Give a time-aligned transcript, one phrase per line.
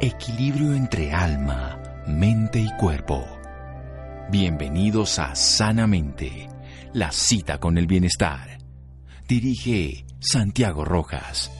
[0.00, 3.24] Equilibrio entre alma, mente y cuerpo.
[4.28, 6.48] Bienvenidos a Sanamente,
[6.92, 8.58] la cita con el bienestar.
[9.28, 11.50] Dirige Santiago Rojas.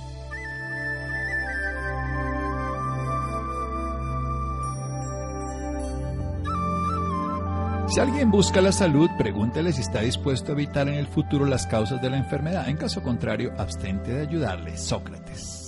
[7.87, 11.69] Si alguien busca la salud, pregúntele si está dispuesto a evitar en el futuro las
[11.69, 12.69] causas de la enfermedad.
[12.69, 14.77] En caso contrario, abstente de ayudarle.
[14.77, 15.64] Sócrates.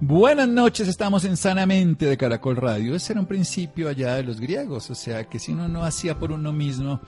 [0.00, 2.94] Buenas noches, estamos en Sanamente de Caracol Radio.
[2.94, 6.18] Ese era un principio allá de los griegos, o sea que si uno no hacía
[6.18, 7.00] por uno mismo,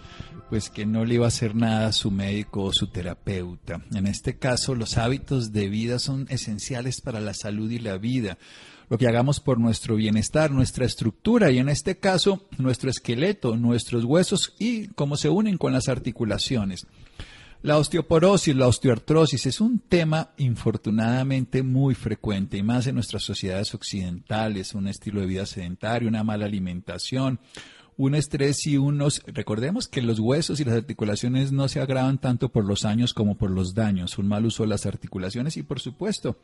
[0.48, 3.83] pues que no le iba a hacer nada a su médico o su terapeuta.
[3.93, 8.38] En este caso, los hábitos de vida son esenciales para la salud y la vida
[8.88, 14.05] lo que hagamos por nuestro bienestar, nuestra estructura y en este caso nuestro esqueleto, nuestros
[14.05, 16.87] huesos y cómo se unen con las articulaciones.
[17.62, 23.74] La osteoporosis, la osteoartrosis es un tema infortunadamente muy frecuente y más en nuestras sociedades
[23.74, 27.40] occidentales, un estilo de vida sedentario, una mala alimentación,
[27.96, 29.23] un estrés y unos...
[29.27, 33.37] Recordemos que los huesos y las articulaciones no se agravan tanto por los años como
[33.37, 36.38] por los daños, un mal uso de las articulaciones y por supuesto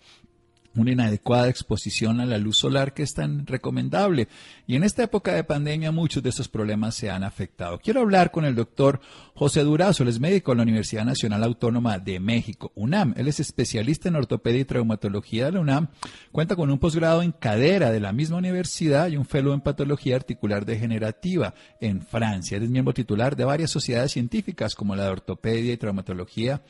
[0.74, 4.28] una inadecuada exposición a la luz solar que es tan recomendable.
[4.66, 7.78] Y en esta época de pandemia muchos de estos problemas se han afectado.
[7.78, 9.00] Quiero hablar con el doctor
[9.34, 13.14] José Durazo, él es médico en la Universidad Nacional Autónoma de México, UNAM.
[13.16, 15.88] Él es especialista en ortopedia y traumatología de la UNAM,
[16.30, 20.16] cuenta con un posgrado en cadera de la misma universidad y un fellow en patología
[20.16, 22.56] articular degenerativa en Francia.
[22.56, 26.62] Él es miembro titular de varias sociedades científicas como la de ortopedia y traumatología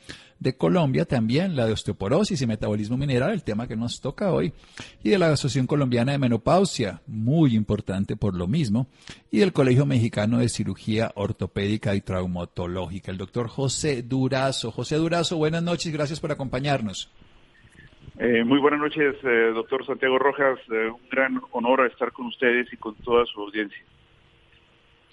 [0.43, 4.51] de Colombia, también la de osteoporosis y metabolismo mineral, el tema que nos toca hoy,
[5.01, 8.87] y de la Asociación Colombiana de Menopausia, muy importante por lo mismo,
[9.31, 14.71] y del Colegio Mexicano de Cirugía Ortopédica y Traumatológica, el doctor José Durazo.
[14.71, 17.09] José Durazo, buenas noches, gracias por acompañarnos.
[18.19, 20.59] Eh, muy buenas noches, eh, doctor Santiago Rojas.
[20.71, 23.81] Eh, un gran honor estar con ustedes y con toda su audiencia.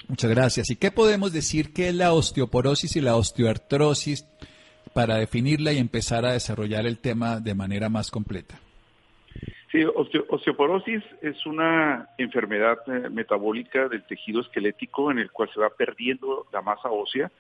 [0.09, 0.71] Muchas gracias.
[0.71, 4.27] ¿Y qué podemos decir que es la osteoporosis y la osteoartrosis?
[4.95, 8.59] Para definirla y empezar a desarrollar el tema de manera más completa.
[9.71, 15.71] Sí, osteoporosis es una enfermedad eh, metabólica del tejido esquelético en el cual se va
[15.71, 17.31] perdiendo la masa ósea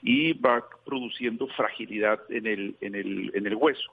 [0.00, 3.90] y va produciendo fragilidad en el, en el, en el hueso.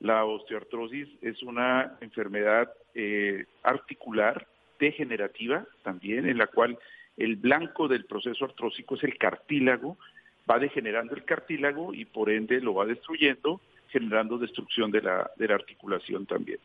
[0.00, 4.46] La osteoartrosis es una enfermedad eh, articular
[4.78, 6.78] degenerativa también, en la cual
[7.16, 9.96] el blanco del proceso artrósico es el cartílago
[10.48, 15.48] va degenerando el cartílago y por ende lo va destruyendo, generando destrucción de la, de
[15.48, 16.58] la articulación también.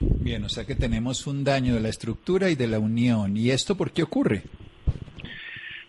[0.00, 3.36] Bien, o sea que tenemos un daño de la estructura y de la unión.
[3.36, 4.42] ¿Y esto por qué ocurre?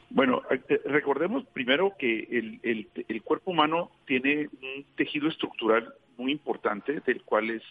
[0.10, 6.34] Bueno, eh, recordemos primero que el, el, el, cuerpo humano tiene un tejido estructural muy
[6.34, 7.64] importante, del cual es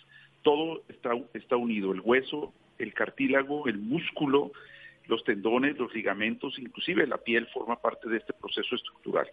[0.42, 4.52] todo está, está unido, el hueso, el cartílago, el músculo,
[5.10, 9.28] los tendones, los ligamentos, inclusive la piel forma parte de este proceso estructural.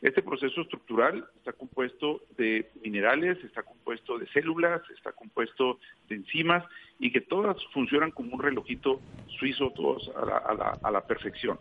[0.00, 5.78] Este proceso estructural está compuesto de minerales, está compuesto de células, está compuesto
[6.08, 6.64] de enzimas
[6.98, 9.00] y que todas funcionan como un relojito
[9.38, 11.58] suizo, todos a la, perfección.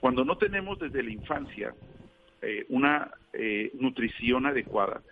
[0.00, 1.72] Cuando no tenemos desde la infancia
[2.42, 5.02] eh, una eh, nutrición adecuada,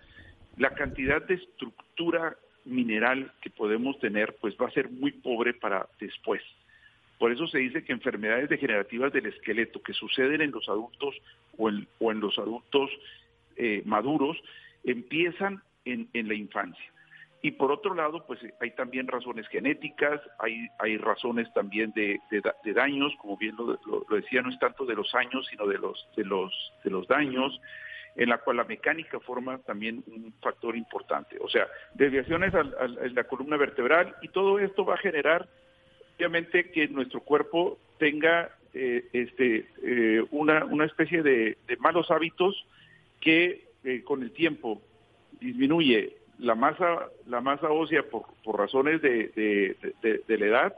[0.57, 2.35] la cantidad de estructura
[2.65, 6.41] mineral que podemos tener pues va a ser muy pobre para después.
[7.17, 11.15] Por eso se dice que enfermedades degenerativas del esqueleto que suceden en los adultos
[11.57, 12.91] o en, los adultos
[13.55, 14.37] eh, maduros
[14.83, 16.85] empiezan en, la infancia.
[17.41, 22.19] Y por otro lado, pues hay también razones genéticas, hay, hay razones también de,
[22.73, 23.79] daños, como bien lo,
[24.09, 26.53] decía, no es tanto de los años, sino de los, de los,
[26.83, 27.59] de los daños,
[28.15, 31.37] en la cual la mecánica forma también un factor importante.
[31.39, 35.47] O sea, desviaciones en la columna vertebral y todo esto va a generar
[36.17, 42.65] obviamente que nuestro cuerpo tenga eh, este, eh, una, una, especie de, malos hábitos
[43.21, 44.81] que eh, con el tiempo
[45.39, 50.73] disminuye la masa, la masa ósea por, por razones de, de, la edad,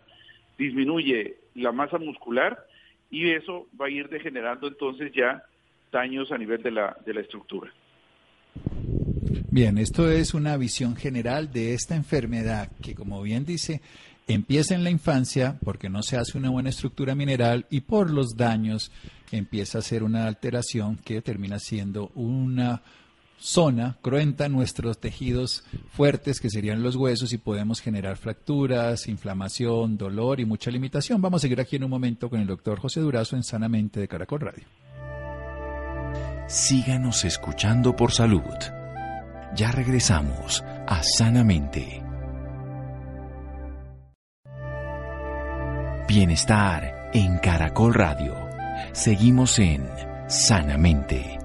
[0.58, 2.66] disminuye la masa muscular
[3.10, 5.44] y eso va a ir degenerando entonces ya
[5.92, 7.72] daños a nivel de la, de la estructura.
[9.52, 13.82] Bien, esto es una visión general de esta enfermedad que, como bien dice,
[14.30, 18.36] empieza en la infancia porque no se hace una buena estructura mineral y por los
[18.38, 18.92] daños
[19.32, 22.82] empieza a ser una alteración que termina siendo una
[23.40, 29.98] zona cruenta en nuestros tejidos fuertes que serían los huesos y podemos generar fracturas, inflamación,
[29.98, 31.22] dolor y mucha limitación.
[31.22, 34.08] Vamos a seguir aquí en un momento con el doctor José Durazo en Sanamente de
[34.08, 34.66] Caracol Radio.
[36.48, 38.44] Síganos escuchando por salud.
[39.56, 42.09] Ya regresamos a Sanamente.
[46.10, 48.36] Bienestar en Caracol Radio.
[48.94, 49.88] Seguimos en
[50.28, 51.38] Sanamente.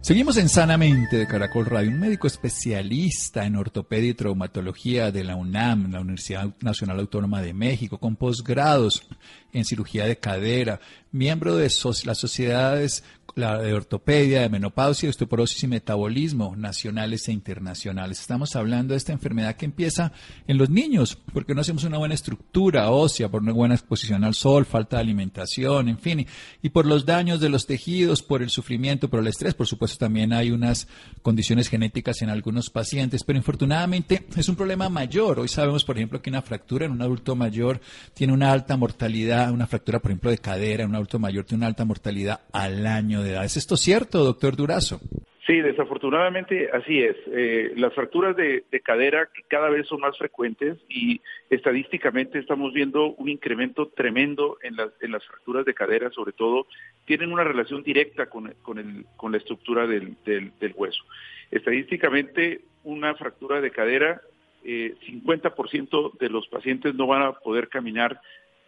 [0.00, 1.92] Seguimos en Sanamente de Caracol Radio.
[1.92, 7.54] Un médico especialista en ortopedia y traumatología de la UNAM, la Universidad Nacional Autónoma de
[7.54, 9.06] México, con posgrados
[9.52, 10.80] en cirugía de cadera,
[11.12, 11.70] miembro de
[12.04, 13.04] las sociedades
[13.34, 18.20] la de ortopedia, de menopausia, osteoporosis y metabolismo nacionales e internacionales.
[18.20, 20.12] Estamos hablando de esta enfermedad que empieza
[20.46, 24.34] en los niños, porque no hacemos una buena estructura ósea, por una buena exposición al
[24.34, 26.26] sol, falta de alimentación, en fin,
[26.62, 29.54] y por los daños de los tejidos, por el sufrimiento, por el estrés.
[29.54, 30.86] Por supuesto, también hay unas
[31.22, 35.40] condiciones genéticas en algunos pacientes, pero infortunadamente es un problema mayor.
[35.40, 37.80] Hoy sabemos, por ejemplo, que una fractura en un adulto mayor
[38.14, 41.60] tiene una alta mortalidad, una fractura, por ejemplo, de cadera en un adulto mayor tiene
[41.60, 45.00] una alta mortalidad al año ¿Es esto cierto, doctor Durazo?
[45.46, 47.16] Sí, desafortunadamente así es.
[47.26, 51.20] Eh, las fracturas de, cadera cada vez son más frecuentes y
[51.50, 56.66] estadísticamente estamos viendo un incremento tremendo en las, en las fracturas de cadera, sobre todo,
[57.04, 61.04] tienen una relación directa con, con, el, con la estructura del, del, hueso.
[61.50, 64.22] Estadísticamente, una fractura de cadera,
[64.64, 68.18] eh, 50% de los pacientes no van a poder caminar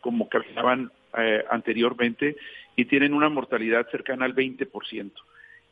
[0.06, 2.37] como caminaban eh, anteriormente
[2.76, 5.11] y tienen una mortalidad cercana al 20%.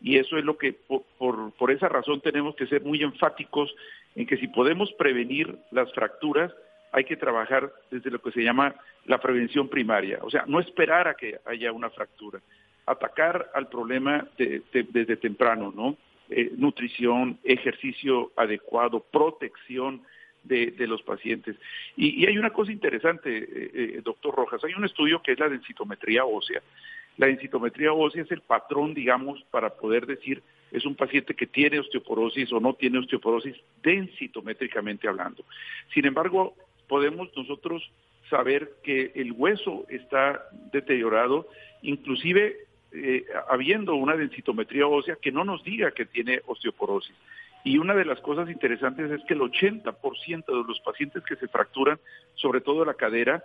[0.02, 1.04] Y eso es lo que, por,
[1.52, 3.72] por, esa razón, tenemos que ser muy enfáticos
[4.16, 6.50] en que si podemos prevenir las fracturas,
[6.90, 10.18] hay que trabajar desde lo que se llama la prevención primaria.
[10.22, 12.40] O sea, no esperar a que haya una fractura,
[12.86, 15.96] atacar al problema desde temprano, ¿no?
[16.28, 20.02] Eh, nutrición, ejercicio adecuado, protección
[20.44, 21.56] de, los pacientes.
[21.96, 25.48] Y, hay una cosa interesante, eh, eh, doctor Rojas, hay un estudio que es la
[25.48, 26.62] densitometría ósea.
[27.16, 30.42] La densitometría ósea es el patrón, digamos, para poder decir
[30.74, 35.44] es un paciente que tiene osteoporosis o no tiene osteoporosis densitométricamente hablando.
[35.92, 36.56] Sin embargo,
[36.88, 37.88] podemos nosotros
[38.28, 41.46] saber que el hueso está deteriorado,
[41.82, 42.56] inclusive
[42.92, 47.14] eh, habiendo una densitometría ósea que no nos diga que tiene osteoporosis.
[47.64, 51.48] Y una de las cosas interesantes es que el 80% de los pacientes que se
[51.48, 51.98] fracturan,
[52.34, 53.42] sobre todo la cadera,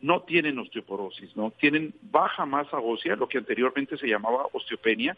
[0.00, 1.52] no tienen osteoporosis, ¿no?
[1.52, 5.16] Tienen baja masa ósea, lo que anteriormente se llamaba osteopenia,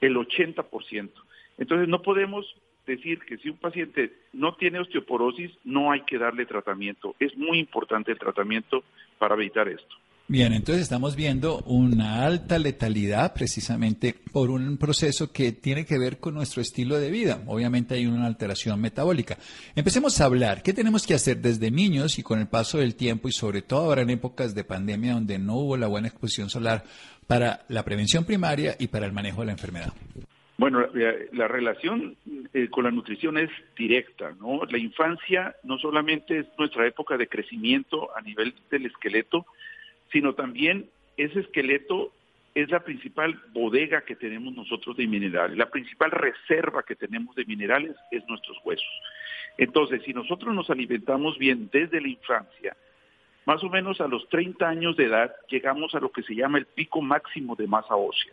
[0.00, 1.10] el 80%.
[1.58, 2.54] Entonces no podemos
[2.86, 7.14] decir que si un paciente no tiene osteoporosis, no hay que darle tratamiento.
[7.18, 8.84] Es muy importante el tratamiento
[9.18, 9.96] para evitar esto.
[10.28, 16.18] Bien, entonces estamos viendo una alta letalidad precisamente por un proceso que tiene que ver
[16.18, 17.44] con nuestro estilo de vida.
[17.46, 19.36] Obviamente hay una alteración metabólica.
[19.76, 23.28] Empecemos a hablar, ¿qué tenemos que hacer desde niños y con el paso del tiempo
[23.28, 26.82] y sobre todo ahora en épocas de pandemia donde no hubo la buena exposición solar
[27.28, 29.92] para la prevención primaria y para el manejo de la enfermedad?
[30.58, 30.86] Bueno,
[31.32, 32.16] la, relación
[32.52, 34.64] eh, con la nutrición es directa, ¿no?
[34.64, 39.46] La infancia no solamente es nuestra época de crecimiento a nivel del esqueleto,
[40.12, 42.12] sino también ese esqueleto
[42.54, 47.44] es la principal bodega que tenemos nosotros de minerales, la principal reserva que tenemos de
[47.44, 49.02] minerales es nuestros huesos.
[49.58, 52.76] Entonces, si nosotros nos alimentamos bien desde la infancia,
[53.44, 56.58] más o menos a los 30 años de edad llegamos a lo que se llama
[56.58, 58.32] el pico máximo de masa ósea.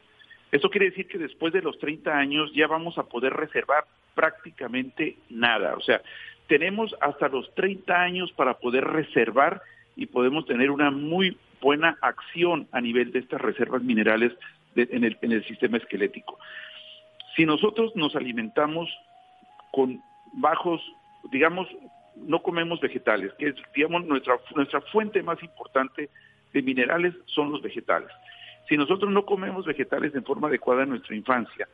[0.52, 5.18] Esto quiere decir que después de los 30 años ya vamos a poder reservar prácticamente
[5.30, 5.76] nada.
[5.76, 6.02] O sea,
[6.48, 9.62] tenemos hasta los 30 años para poder reservar
[9.96, 14.34] y podemos tener una muy buena acción a nivel de estas reservas minerales
[14.76, 16.40] en, el, en el sistema esquelético.
[17.36, 18.90] Si nosotros nos alimentamos
[19.72, 20.02] con
[20.34, 20.82] bajos,
[21.32, 21.68] digamos,
[22.16, 26.10] no comemos vegetales, que es, digamos, nuestra, nuestra fuente más importante
[26.54, 28.10] de minerales son los vegetales.
[28.70, 31.68] Si nosotros no comemos vegetales en forma adecuada en nuestra infancia,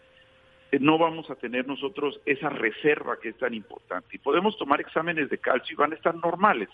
[0.71, 4.15] eh, no vamos a tener nosotros esa reserva que es tan importante.
[4.15, 6.69] Y podemos tomar exámenes de calcio y van a estar normales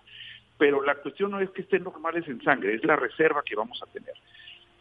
[0.57, 3.81] pero la cuestión no es que estén normales en sangre, es la reserva que vamos
[3.83, 4.13] a tener.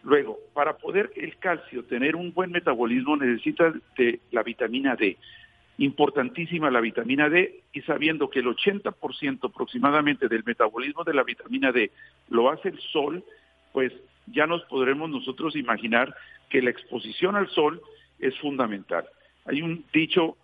[0.03, 5.17] Luego, para poder el calcio tener un buen metabolismo necesita de la vitamina D.
[5.79, 11.73] Importantísima la vitamina D y sabiendo que el 80% aproximadamente del metabolismo de la vitamina
[11.73, 11.91] D
[12.29, 13.25] lo hace el sol,
[13.73, 13.93] pues
[14.27, 16.15] ya nos podremos nosotros imaginar
[16.49, 17.81] que la exposición al sol
[18.19, 19.07] es fundamental.
[19.47, 20.37] Hay un dicho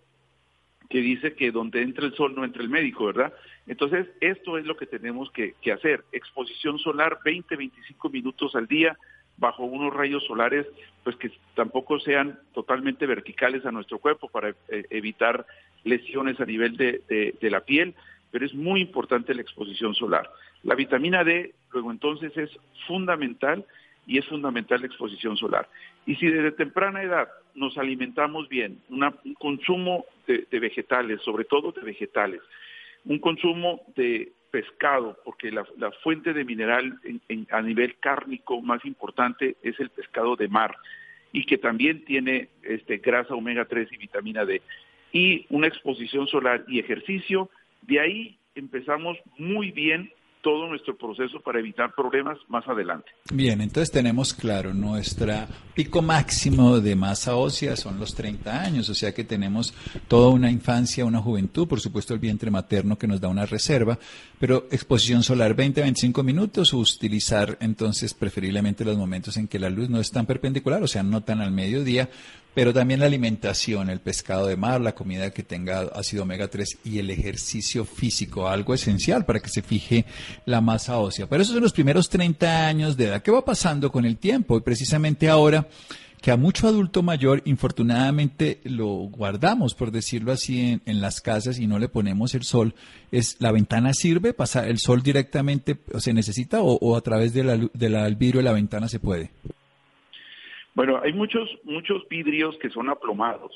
[0.90, 3.32] que dice que donde entra el sol no entra el médico, ¿verdad?
[3.68, 6.04] Entonces, esto es lo que tenemos que, hacer.
[6.10, 8.98] Exposición solar 20, 25 minutos al día
[9.36, 10.66] bajo unos rayos solares,
[11.04, 15.46] pues que tampoco sean totalmente verticales a nuestro cuerpo para eh, evitar
[15.84, 17.94] lesiones a nivel de, de la piel,
[18.32, 20.28] pero es muy importante la exposición solar.
[20.64, 22.50] La vitamina D, luego entonces, es
[22.88, 23.64] fundamental
[24.06, 25.68] y es fundamental la exposición solar.
[26.04, 31.82] Y si desde temprana edad nos alimentamos bien, un consumo de, vegetales, sobre todo de
[31.82, 32.40] vegetales,
[33.04, 35.64] un consumo de pescado, porque la,
[36.02, 36.98] fuente de mineral
[37.50, 40.76] a nivel cárnico más importante es el pescado de mar
[41.32, 44.60] y que también tiene este, grasa omega 3 y vitamina D.
[45.12, 47.50] Y una exposición solar y ejercicio,
[47.82, 53.10] de ahí empezamos muy bien todo nuestro proceso para evitar problemas más adelante.
[53.32, 55.32] Bien, entonces tenemos claro, nuestro
[55.74, 59.74] pico máximo de masa ósea son los 30 años, o sea que tenemos
[60.08, 63.98] toda una infancia, una juventud, por supuesto el vientre materno que nos da una reserva,
[64.38, 70.00] pero exposición solar 20-25 minutos, utilizar entonces preferiblemente los momentos en que la luz no
[70.00, 72.08] es tan perpendicular, o sea, no tan al mediodía,
[72.54, 76.78] pero también la alimentación, el pescado de mar, la comida que tenga ácido omega 3
[76.84, 80.04] y el ejercicio físico, algo esencial para que se fije
[80.46, 81.26] la masa ósea.
[81.28, 83.22] Pero esos son los primeros 30 años de edad.
[83.22, 84.56] ¿Qué va pasando con el tiempo?
[84.56, 85.68] Y precisamente ahora
[86.20, 91.66] que a mucho adulto mayor, infortunadamente, lo guardamos, por decirlo así, en, las casas y
[91.66, 92.74] no le ponemos el sol,
[93.10, 94.34] es ¿la ventana sirve?
[94.34, 98.52] ¿Pasa el sol directamente, o se necesita, o, a través de del vidrio de la
[98.52, 99.30] ventana se puede?
[100.74, 103.52] Bueno, hay muchos, muchos vidrios que son aplomados.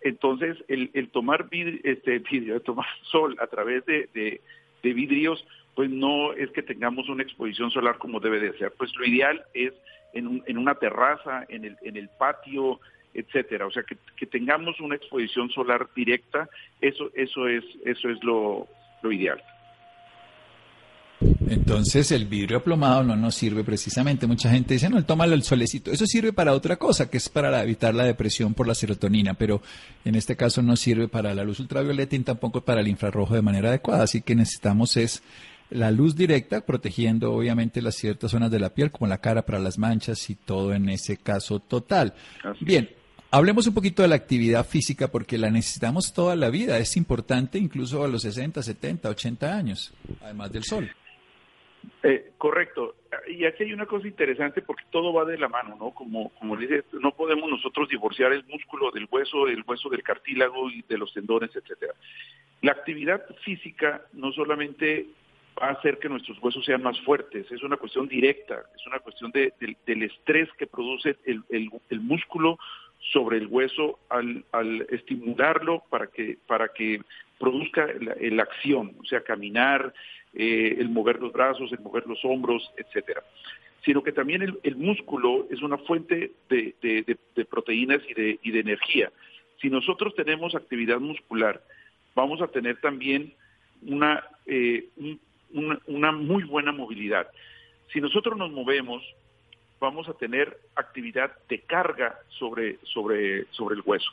[0.00, 4.40] Entonces, el, tomar vidrio, este vidrio, tomar sol a través de, de,
[4.94, 5.44] vidrios,
[5.74, 8.72] pues no es que tengamos una exposición solar como debe de ser.
[8.78, 9.72] Pues lo ideal es
[10.14, 12.80] en, en una terraza, en el, en el patio,
[13.12, 13.66] etcétera.
[13.66, 16.48] O sea, que, que, tengamos una exposición solar directa,
[16.80, 18.66] eso, eso es, eso es lo,
[19.02, 19.42] lo ideal.
[21.50, 24.26] Entonces el vidrio aplomado no nos sirve precisamente.
[24.26, 25.90] Mucha gente dice, no, tómalo el solecito.
[25.90, 29.62] Eso sirve para otra cosa, que es para evitar la depresión por la serotonina, pero
[30.04, 33.42] en este caso no sirve para la luz ultravioleta y tampoco para el infrarrojo de
[33.42, 34.04] manera adecuada.
[34.04, 35.22] Así que necesitamos es
[35.70, 39.58] la luz directa, protegiendo obviamente las ciertas zonas de la piel, como la cara para
[39.58, 42.14] las manchas y todo en ese caso total.
[42.60, 42.90] Bien,
[43.30, 46.78] Hablemos un poquito de la actividad física porque la necesitamos toda la vida.
[46.78, 50.90] Es importante incluso a los 60, 70, 80 años, además del sol.
[52.02, 52.96] Eh, correcto.
[53.26, 55.90] Y aquí hay una cosa interesante porque todo va de la mano, ¿no?
[55.90, 60.70] Como, como dice, no podemos nosotros divorciar el músculo del hueso, el hueso del cartílago
[60.70, 61.94] y de los tendones, etcétera.
[62.62, 65.06] La actividad física no solamente
[65.60, 69.00] va a hacer que nuestros huesos sean más fuertes, es una cuestión directa, es una
[69.00, 69.52] cuestión de,
[69.86, 72.58] del estrés que produce el, el, músculo
[73.12, 77.00] sobre el hueso al, al, estimularlo para que, para que
[77.38, 79.92] produzca la, la acción, o sea, caminar,
[80.34, 83.22] eh, el mover los brazos, el mover los hombros, etcétera.
[83.84, 87.16] Sino que también el, músculo es una fuente de,
[87.48, 89.10] proteínas y de, y de energía.
[89.60, 91.62] Si nosotros tenemos actividad muscular,
[92.14, 93.32] vamos a tener también
[93.86, 94.88] una, eh,
[95.86, 97.28] una, muy buena movilidad.
[97.92, 99.02] Si nosotros nos movemos,
[99.80, 104.10] vamos a tener actividad de carga sobre, sobre, sobre el hueso.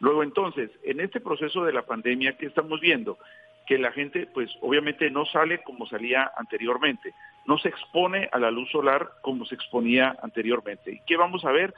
[0.00, 3.18] Luego entonces, en este proceso de la pandemia, ¿qué estamos viendo?
[3.66, 7.14] Que la gente pues obviamente no sale como salía anteriormente,
[7.46, 10.92] no se expone a la luz solar como se exponía anteriormente.
[10.92, 11.74] ¿Y qué vamos a ver?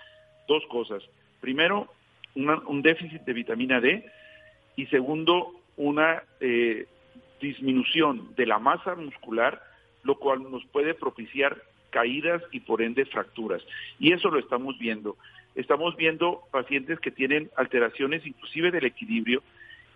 [0.49, 1.03] Dos cosas.
[1.41, 1.89] Primero,
[2.35, 4.05] un déficit de vitamina D
[4.77, 6.87] y segundo, una eh,
[7.41, 9.63] disminución de la masa muscular,
[10.03, 11.57] lo cual nos puede propiciar
[11.91, 13.63] caídas y por ende fracturas.
[13.99, 15.17] Y eso lo estamos viendo.
[15.55, 19.43] Estamos viendo pacientes que tienen alteraciones inclusive del equilibrio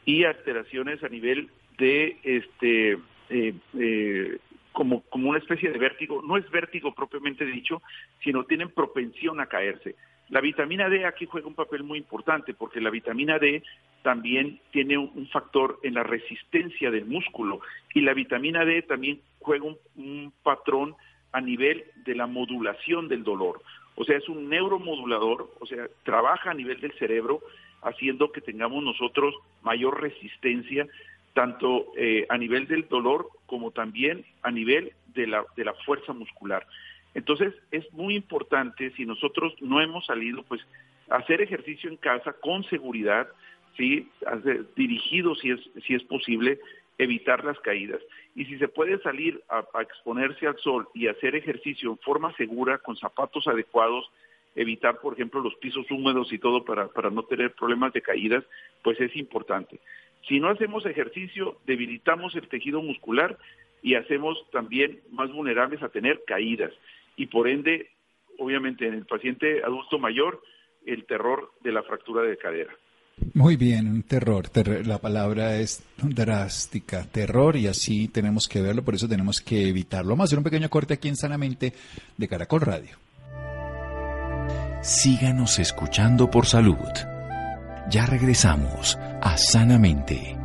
[0.07, 1.51] y alteraciones a nivel
[1.81, 2.99] de este
[3.31, 4.39] eh, eh,
[4.73, 7.83] como, como una especie de vértigo, no es vértigo propiamente dicho,
[8.23, 9.97] sino tienen propensión a caerse.
[10.29, 13.65] La vitamina D aquí juega un papel muy importante porque la vitamina D
[14.03, 17.61] también tiene un, factor en la resistencia del músculo
[17.95, 20.95] y la vitamina D también juega un, un, patrón
[21.33, 23.61] a nivel de la modulación del dolor.
[23.97, 27.41] O sea, es un neuromodulador, o sea, trabaja a nivel del cerebro
[27.83, 30.87] haciendo que tengamos nosotros mayor resistencia
[31.35, 36.13] tanto eh, a nivel del dolor como también a nivel de la, de la fuerza
[36.13, 36.67] muscular.
[37.15, 40.61] Entonces es muy importante si nosotros no hemos salido, pues
[41.09, 43.29] hacer ejercicio en casa con seguridad,
[43.77, 44.09] sí,
[44.77, 46.61] dirigido si es si es posible,
[46.99, 48.01] evitar las caídas.
[48.37, 52.33] Y si se puede salir a, a, exponerse al sol y hacer ejercicio en forma
[52.37, 54.09] segura, con zapatos adecuados,
[54.55, 58.45] evitar, por ejemplo, los pisos húmedos y todo para, para no tener problemas de caídas,
[58.83, 59.81] pues es importante.
[60.29, 63.39] Si no hacemos ejercicio, debilitamos el tejido muscular
[63.83, 66.73] y hacemos también más vulnerables a tener caídas.
[67.17, 67.91] Y por ende,
[68.39, 70.43] obviamente, en el paciente adulto mayor,
[70.87, 72.73] el terror de la fractura de cadera.
[73.35, 74.47] Muy bien, un terror.
[74.87, 80.11] la palabra es drástica, terror, y así tenemos que verlo, por eso tenemos que evitarlo.
[80.11, 81.73] Vamos a hacer un pequeño corte aquí en Sanamente
[82.17, 82.97] de Caracol Radio.
[84.83, 87.20] Síganos escuchando por salud.
[87.91, 90.37] Ya regresamos a Sanamente.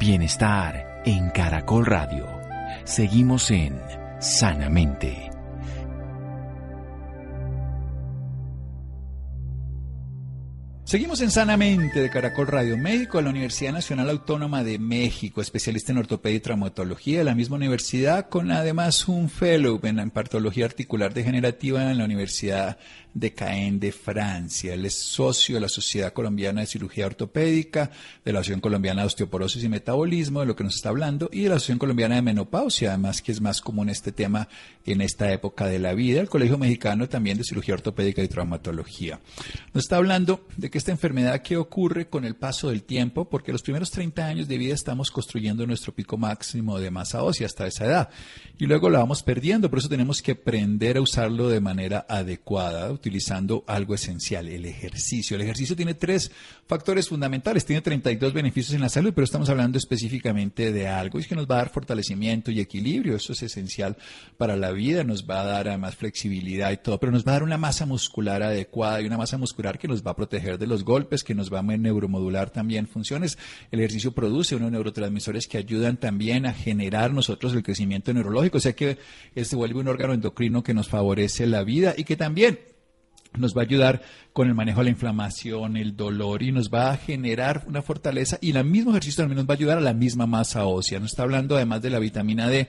[0.00, 2.26] Bienestar en Caracol Radio.
[2.82, 3.80] Seguimos en
[4.18, 5.30] Sanamente.
[10.86, 15.90] Seguimos en Sanamente de Caracol Radio, médico de la Universidad Nacional Autónoma de México, especialista
[15.90, 21.12] en ortopedia y traumatología de la misma universidad, con además un fellow en patología articular
[21.12, 22.78] degenerativa en la Universidad
[23.16, 24.74] de Caen de Francia.
[24.74, 27.90] Él es socio de la Sociedad Colombiana de Cirugía Ortopédica,
[28.22, 31.42] de la Asociación Colombiana de Osteoporosis y Metabolismo, de lo que nos está hablando, y
[31.42, 34.48] de la Asociación Colombiana de Menopausia, además que es más común este tema
[34.84, 36.20] en esta época de la vida.
[36.20, 39.18] El Colegio Mexicano también de Cirugía Ortopédica y Traumatología.
[39.72, 43.50] Nos está hablando de que esta enfermedad que ocurre con el paso del tiempo, porque
[43.50, 47.66] los primeros 30 años de vida estamos construyendo nuestro pico máximo de masa ósea hasta
[47.66, 48.10] esa edad,
[48.58, 52.90] y luego la vamos perdiendo, por eso tenemos que aprender a usarlo de manera adecuada
[53.06, 55.36] utilizando algo esencial, el ejercicio.
[55.36, 56.32] El ejercicio tiene tres
[56.66, 61.22] factores fundamentales, tiene 32 beneficios en la salud, pero estamos hablando específicamente de algo y
[61.22, 63.96] es que nos va a dar fortalecimiento y equilibrio, eso es esencial
[64.36, 67.34] para la vida, nos va a dar más flexibilidad y todo, pero nos va a
[67.34, 70.66] dar una masa muscular adecuada y una masa muscular que nos va a proteger de
[70.66, 73.38] los golpes, que nos va a neuromodular también funciones.
[73.70, 78.60] El ejercicio produce unos neurotransmisores que ayudan también a generar nosotros el crecimiento neurológico, o
[78.60, 78.98] sea que
[79.36, 82.58] se vuelve un órgano endocrino que nos favorece la vida y que también
[83.38, 84.02] nos va a ayudar
[84.32, 88.38] con el manejo de la inflamación, el dolor y nos va a generar una fortaleza
[88.40, 91.00] y el mismo ejercicio también nos va a ayudar a la misma masa ósea.
[91.00, 92.68] Nos está hablando además de la vitamina D,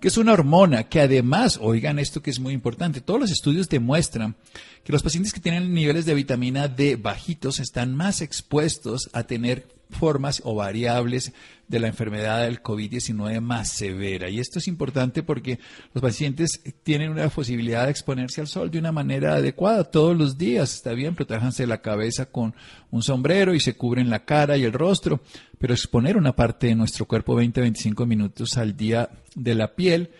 [0.00, 3.68] que es una hormona que además, oigan esto que es muy importante, todos los estudios
[3.68, 4.36] demuestran
[4.84, 9.79] que los pacientes que tienen niveles de vitamina D bajitos están más expuestos a tener
[9.90, 11.32] formas o variables
[11.68, 14.28] de la enfermedad del COVID-19 más severa.
[14.28, 15.60] Y esto es importante porque
[15.94, 20.36] los pacientes tienen una posibilidad de exponerse al sol de una manera adecuada todos los
[20.36, 20.74] días.
[20.74, 22.54] Está bien, protéjanse la cabeza con
[22.90, 25.20] un sombrero y se cubren la cara y el rostro,
[25.58, 30.10] pero exponer una parte de nuestro cuerpo 20-25 minutos al día de la piel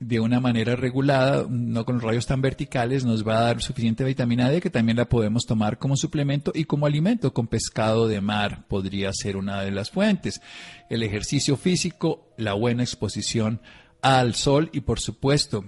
[0.00, 4.04] de una manera regulada, no con los rayos tan verticales, nos va a dar suficiente
[4.04, 8.20] vitamina D que también la podemos tomar como suplemento y como alimento con pescado de
[8.20, 10.40] mar podría ser una de las fuentes.
[10.88, 13.60] El ejercicio físico, la buena exposición
[14.00, 15.64] al sol y por supuesto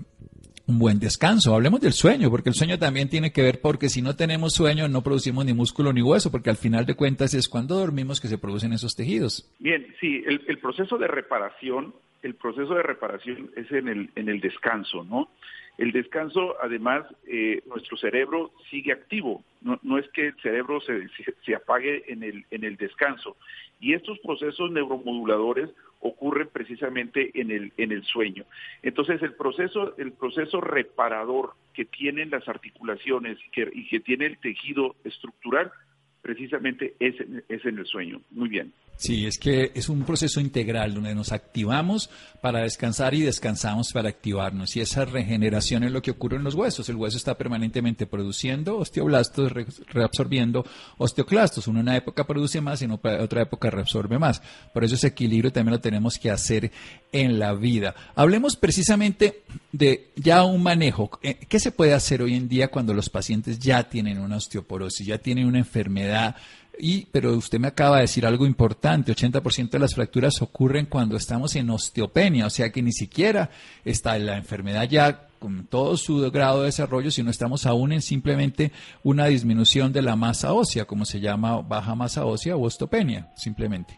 [0.71, 1.53] un buen descanso.
[1.53, 4.87] Hablemos del sueño, porque el sueño también tiene que ver porque si no tenemos sueño
[4.87, 8.29] no producimos ni músculo ni hueso, porque al final de cuentas es cuando dormimos que
[8.29, 9.53] se producen esos tejidos.
[9.59, 14.28] Bien, sí, el, el proceso de reparación el proceso de reparación es en el, en
[14.28, 15.30] el descanso, ¿no?
[15.78, 21.09] El descanso, además, eh, nuestro cerebro sigue activo, no, no es que el cerebro se,
[21.44, 23.38] se, apague en el, en el descanso.
[23.80, 28.44] Y estos procesos neuromoduladores ocurren precisamente en el, en el sueño.
[28.83, 34.26] Entonces, el proceso, el proceso reparador que tienen las articulaciones y que, y que tiene
[34.26, 35.72] el tejido estructural,
[36.20, 37.14] precisamente es,
[37.48, 38.20] es en el sueño.
[38.30, 38.72] Muy bien.
[39.00, 42.11] Sí, es que es un proceso integral donde nos activamos
[42.42, 44.76] para descansar y descansamos para activarnos.
[44.76, 46.87] Y esa regeneración es lo que ocurre en los huesos.
[46.90, 49.53] El hueso está permanentemente produciendo osteoblastos,
[49.88, 50.66] reabsorbiendo
[50.98, 51.66] osteoclastos.
[51.66, 54.42] Una época produce más y en otra época reabsorbe más.
[54.74, 56.70] Por eso ese equilibrio también lo tenemos que hacer
[57.11, 57.94] en la vida.
[58.14, 61.11] Hablemos precisamente de ya un manejo.
[61.22, 65.07] Eh, ¿Qué se puede hacer hoy en día cuando los pacientes ya tienen una osteoporosis,
[65.07, 66.37] ya tienen una enfermedad?
[66.81, 71.16] Y, pero usted me acaba de decir algo importante, 80% de las fracturas ocurren cuando
[71.16, 73.51] estamos en osteopenia, o sea que ni siquiera
[73.85, 78.73] está la enfermedad ya con todo su grado de desarrollo, sino estamos aún en simplemente
[79.03, 83.95] una disminución de la masa ósea, como se llama baja masa ósea o osteopenia, simplemente.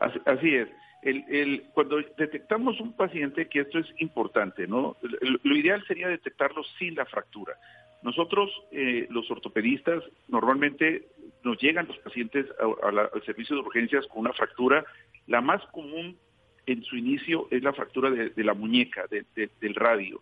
[0.00, 0.68] Así, es.
[1.02, 4.96] El, cuando detectamos un paciente, que esto es importante, ¿no?
[5.02, 7.54] Lo ideal sería detectarlo sin la fractura.
[8.02, 11.06] Nosotros, eh, los ortopedistas, normalmente
[11.46, 12.46] nos llegan los pacientes
[12.82, 14.84] al servicio de urgencias con una fractura.
[15.28, 16.18] La más común
[16.66, 20.20] en su inicio es la fractura de, la muñeca, del radio.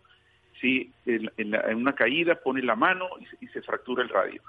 [0.61, 0.91] ¿sí?
[1.07, 1.29] En,
[1.75, 3.09] una caída pone la mano
[3.41, 4.41] y, se fractura el radio.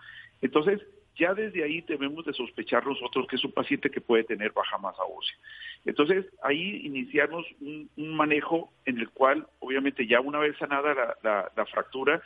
[0.43, 0.83] Entonces,
[1.17, 4.77] ya desde ahí debemos de sospechar nosotros que es un paciente que puede tener baja
[4.77, 5.37] masa ósea.
[5.87, 12.21] Entonces, ahí iniciamos un, manejo en el cual, obviamente, ya una vez sanada la, fractura,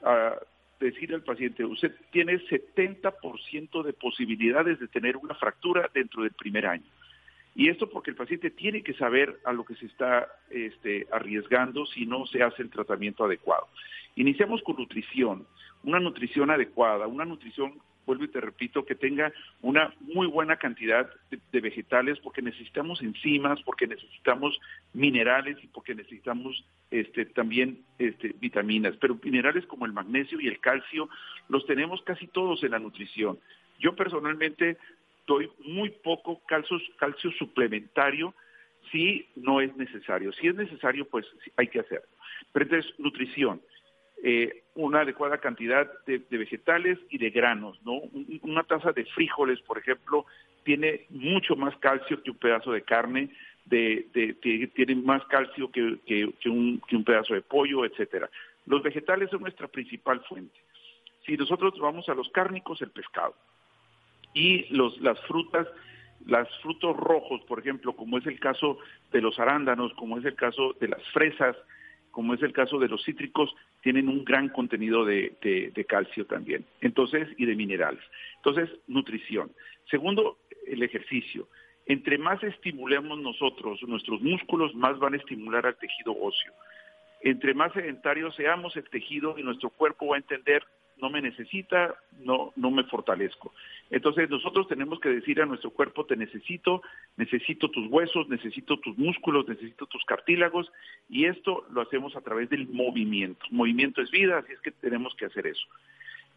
[0.00, 0.42] uh,
[0.80, 6.66] decir al paciente, usted tiene 70% de posibilidades de tener una fractura dentro del primer
[6.66, 6.84] año.
[7.54, 11.84] Y esto porque el paciente tiene que saber a lo que se está este, arriesgando
[11.86, 13.68] si no se hace el tratamiento adecuado.
[14.16, 15.46] Iniciamos con nutrición,
[15.82, 17.74] una nutrición adecuada, una nutrición
[18.10, 23.62] vuelvo y te repito, que tenga una muy buena cantidad de, vegetales porque necesitamos enzimas,
[23.62, 24.58] porque necesitamos
[24.92, 28.96] minerales y porque necesitamos este, también este, vitaminas.
[29.00, 31.08] Pero minerales como el magnesio y el calcio
[31.48, 33.38] los tenemos casi todos en la nutrición.
[33.78, 34.76] Yo personalmente
[35.28, 38.34] doy muy poco calcio, calcio suplementario
[38.90, 40.32] si no es necesario.
[40.32, 42.08] Si es necesario, pues hay que hacerlo.
[42.52, 43.60] Pero entonces, nutrición.
[44.22, 48.00] Eh, una adecuada cantidad de, vegetales y de granos, ¿no?
[48.42, 50.26] Una taza de frijoles, por ejemplo,
[50.62, 53.30] tiene mucho más calcio que un pedazo de carne,
[53.64, 54.06] de,
[54.74, 58.30] tiene más calcio que, un, que un pedazo de pollo, etcétera.
[58.66, 60.58] Los vegetales son nuestra principal fuente.
[61.26, 63.34] Si nosotros vamos a los cárnicos, el pescado.
[64.34, 65.66] Y los, las frutas,
[66.26, 68.78] los frutos rojos, por ejemplo, como es el caso
[69.12, 71.56] de los arándanos, como es el caso de las fresas,
[72.10, 76.64] como es el caso de los cítricos, tienen un gran contenido de, de, calcio también,
[76.80, 78.02] entonces, y de minerales.
[78.36, 79.50] Entonces, nutrición.
[79.90, 81.48] Segundo, el ejercicio.
[81.86, 86.52] Entre más estimulemos nosotros nuestros músculos, más van a estimular al tejido óseo.
[87.22, 90.62] Entre más sedentarios seamos, el tejido y nuestro cuerpo va a entender
[91.00, 93.52] no me necesita, no, no me fortalezco.
[93.90, 96.82] Entonces nosotros tenemos que decir a nuestro cuerpo, te necesito,
[97.16, 100.70] necesito tus huesos, necesito tus músculos, necesito tus cartílagos,
[101.08, 103.44] y esto lo hacemos a través del movimiento.
[103.50, 105.66] Movimiento es vida, así es que tenemos que hacer eso.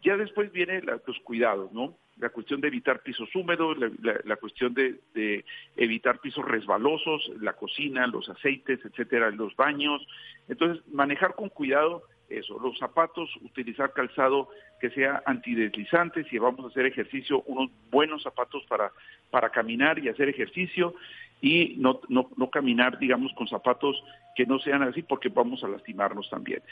[0.02, 1.96] Ya después viene los cuidados, ¿no?
[2.18, 5.44] La cuestión de evitar pisos húmedos, la, cuestión de, de,
[5.76, 10.06] evitar pisos resbalosos, la cocina, los aceites, etcétera, los baños.
[10.46, 14.48] Entonces, manejar con cuidado eso, los zapatos, utilizar calzado
[14.80, 18.92] que sea antideslizante, si vamos a hacer ejercicio, unos buenos zapatos para,
[19.30, 20.94] para caminar y hacer ejercicio
[21.40, 24.02] y no, no, no caminar, digamos, con zapatos
[24.34, 26.62] que no sean así porque vamos a lastimarnos también.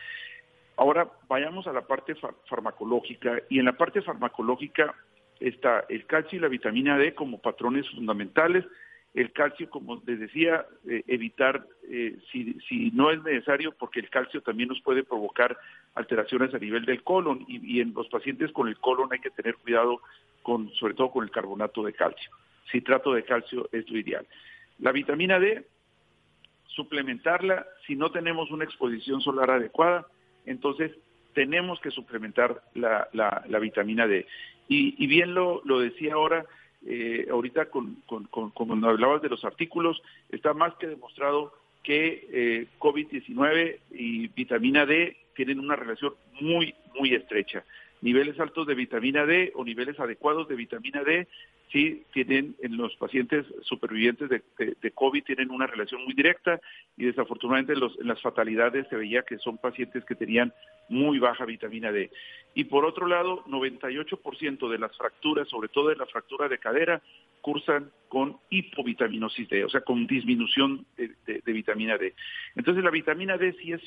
[0.77, 2.15] Ahora vayamos a la parte
[2.49, 4.95] farmacológica y en la parte farmacológica
[5.39, 8.65] está el calcio y la vitamina D como patrones fundamentales
[9.15, 14.09] el calcio, como les decía, eh, evitar eh, si, si, no es necesario, porque el
[14.09, 15.57] calcio también nos puede provocar
[15.95, 19.57] alteraciones a nivel del colon y, en los pacientes con el colon hay que tener
[19.57, 20.01] cuidado
[20.43, 22.31] con, sobre todo con el carbonato de calcio.
[22.71, 24.27] Citrato de calcio es lo ideal.
[24.79, 25.67] La vitamina D,
[26.69, 30.07] suplementarla si no tenemos una exposición solar adecuada,
[30.47, 30.91] entonces
[31.35, 34.27] tenemos que suplementar la, la, vitamina D.
[34.69, 36.47] Y, y bien lo, lo decía ahora,
[36.87, 42.67] eh, ahorita con, con, cuando hablabas de los artículos, está más que demostrado que eh,
[42.79, 47.65] COVID-19 y vitamina D tienen una relación muy, muy estrecha.
[48.01, 51.29] Niveles altos de vitamina D o niveles adecuados de vitamina D
[51.73, 56.61] sí tienen en los pacientes supervivientes de, de, COVID tienen una relación muy directa
[56.97, 60.53] y desafortunadamente en las fatalidades se veía que son pacientes que tenían
[60.89, 62.11] muy baja vitamina D.
[62.55, 67.01] Y por otro lado, 98% de las fracturas, sobre todo de la fractura de cadera,
[67.41, 72.15] cursan con hipovitaminosis D, o sea, con disminución de, vitamina D.
[72.55, 73.81] Entonces la vitamina D sí es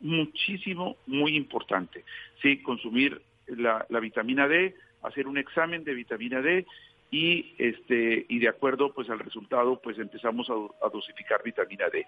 [0.00, 2.04] muchísimo, muy importante.
[2.42, 6.66] Sí, consumir la vitamina D, hacer un examen de vitamina D
[7.10, 12.06] y este y de acuerdo pues al resultado pues empezamos a, dosificar vitamina D.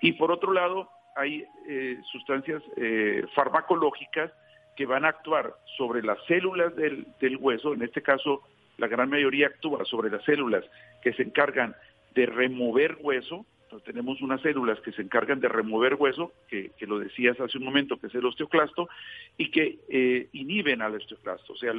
[0.00, 4.32] Y por otro lado hay eh, sustancias eh, farmacológicas
[4.76, 8.42] que van a actuar sobre las células del, del hueso, en este caso
[8.76, 10.64] la gran mayoría actúa sobre las células
[11.02, 11.76] que se encargan
[12.14, 13.46] de remover hueso,
[13.80, 17.64] tenemos unas células que se encargan de remover hueso, que, que, lo decías hace un
[17.64, 18.88] momento, que es el osteoclasto,
[19.36, 21.72] y que eh, inhiben al osteoclasto, o sea,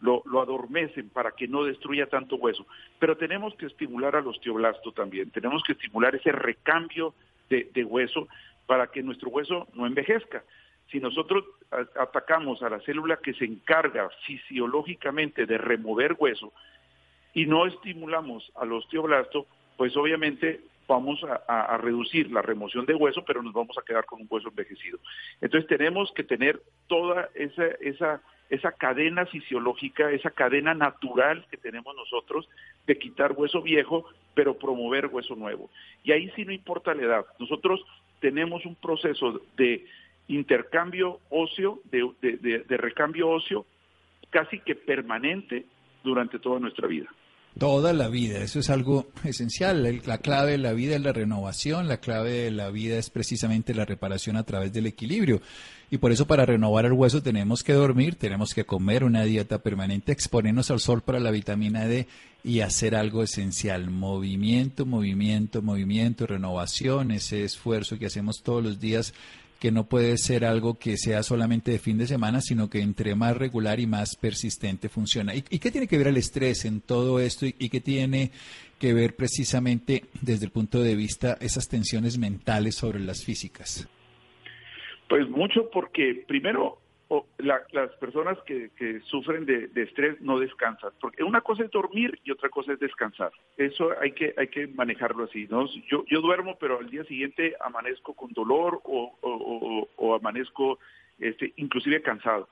[0.00, 2.66] lo, lo, adormecen para que no destruya tanto hueso.
[2.98, 7.14] Pero tenemos que estimular al osteoblasto también, tenemos que estimular ese recambio
[7.48, 8.28] de, hueso
[8.66, 10.42] para que nuestro hueso no envejezca.
[10.90, 11.44] Si nosotros
[11.98, 16.52] atacamos a la célula que se encarga fisiológicamente de remover hueso
[17.32, 23.42] y no estimulamos al osteoblasto, pues obviamente vamos a, reducir la remoción de hueso, pero
[23.42, 24.98] nos vamos a quedar con un hueso envejecido.
[25.40, 28.22] Entonces tenemos que tener toda esa, esa
[28.54, 32.48] esa cadena fisiológica, esa cadena natural que tenemos nosotros
[32.86, 35.70] de quitar hueso viejo, pero promover hueso nuevo.
[36.02, 37.26] Y ahí sí no importa la edad.
[37.38, 37.84] Nosotros
[38.20, 39.86] tenemos un proceso de
[40.28, 43.66] intercambio óseo, de, recambio óseo,
[44.30, 45.66] casi que permanente
[46.02, 47.08] durante toda nuestra vida.
[47.58, 50.00] Toda la vida, eso es algo esencial.
[50.06, 53.74] La clave de la vida es la renovación, la clave de la vida es precisamente
[53.74, 55.40] la reparación a través del equilibrio.
[55.88, 59.58] Y por eso para renovar el hueso tenemos que dormir, tenemos que comer una dieta
[59.58, 62.08] permanente, exponernos al sol para la vitamina D
[62.42, 69.14] y hacer algo esencial, movimiento, movimiento, movimiento, renovación, ese esfuerzo que hacemos todos los días
[69.64, 73.14] que no puede ser algo que sea solamente de fin de semana, sino que entre
[73.14, 75.34] más regular y más persistente funciona.
[75.34, 78.30] ¿Y, qué tiene que ver el estrés en todo esto y, qué tiene
[78.78, 83.88] que ver precisamente desde el punto de vista esas tensiones mentales sobre las físicas?
[85.08, 86.76] Pues mucho porque primero
[87.08, 88.70] o las personas que,
[89.04, 93.30] sufren de, estrés no descansan, porque una cosa es dormir y otra cosa es descansar.
[93.56, 95.66] Eso hay que hay que manejarlo así, ¿no?
[95.88, 100.78] Yo yo duermo, pero al día siguiente amanezco con dolor o, o, amanezco
[101.18, 102.48] este, inclusive cansado.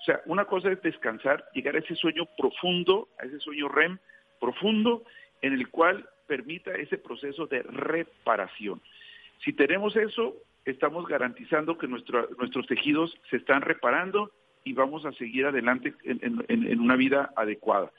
[0.00, 3.98] O sea, una cosa es descansar, llegar a ese sueño profundo, a ese sueño REM
[4.40, 5.04] profundo,
[5.42, 8.80] en el cual permita ese proceso de reparación.
[9.44, 14.30] Si tenemos eso, estamos garantizando que nuestros tejidos se están reparando
[14.64, 17.92] y vamos a seguir adelante en, una vida adecuada.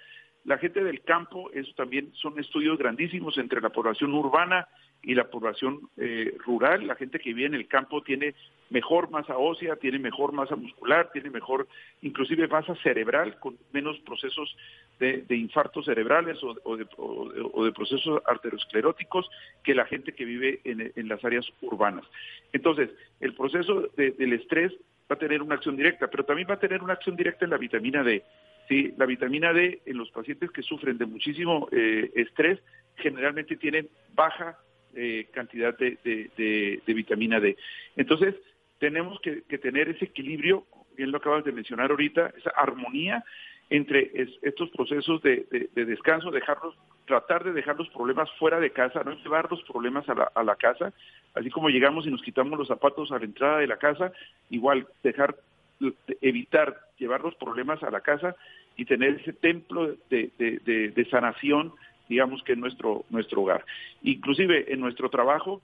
[0.45, 4.67] La gente del campo, eso también son estudios grandísimos entre la población urbana
[5.03, 6.87] y la población eh, rural.
[6.87, 8.33] La gente que vive en el campo tiene
[8.69, 11.67] mejor masa ósea, tiene mejor masa muscular, tiene mejor,
[12.01, 14.55] inclusive masa cerebral, con menos procesos
[14.99, 19.29] de, infartos cerebrales o, de, procesos arterioscleróticos
[19.63, 22.05] que la gente que vive en, las áreas urbanas.
[22.53, 22.89] Entonces,
[23.19, 24.71] el proceso del estrés
[25.11, 27.51] va a tener una acción directa, pero también va a tener una acción directa en
[27.51, 28.23] la vitamina D.
[28.69, 32.59] Sí, la vitamina D en los pacientes que sufren de muchísimo eh, estrés
[32.95, 34.57] generalmente tienen baja
[34.95, 37.57] eh, cantidad de, vitamina D.
[37.95, 38.35] Entonces,
[38.79, 43.23] tenemos que, tener ese equilibrio, bien lo acabas de mencionar ahorita, esa armonía
[43.69, 46.75] entre estos procesos de, descanso, dejarlos,
[47.05, 50.43] tratar de dejar los problemas fuera de casa, no llevar los problemas a la, a
[50.43, 50.93] la casa,
[51.33, 54.11] así como llegamos y nos quitamos los zapatos a la entrada de la casa,
[54.49, 55.35] igual dejar
[56.21, 58.35] evitar llevar los problemas a la casa
[58.77, 61.73] y tener ese templo de, de sanación
[62.09, 63.65] digamos que nuestro, nuestro hogar.
[64.03, 65.61] Inclusive en nuestro trabajo,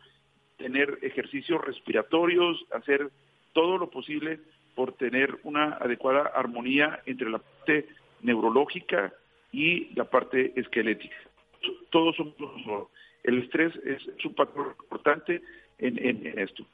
[0.58, 3.10] tener ejercicios respiratorios, hacer
[3.54, 4.40] todo lo posible
[4.76, 7.88] por tener una adecuada armonía entre la parte
[8.22, 9.14] neurológica
[9.52, 11.16] y la parte esquelética.
[11.90, 12.36] Todos somos
[13.24, 15.42] El estrés es, un patrón importante
[15.80, 16.66] en esto.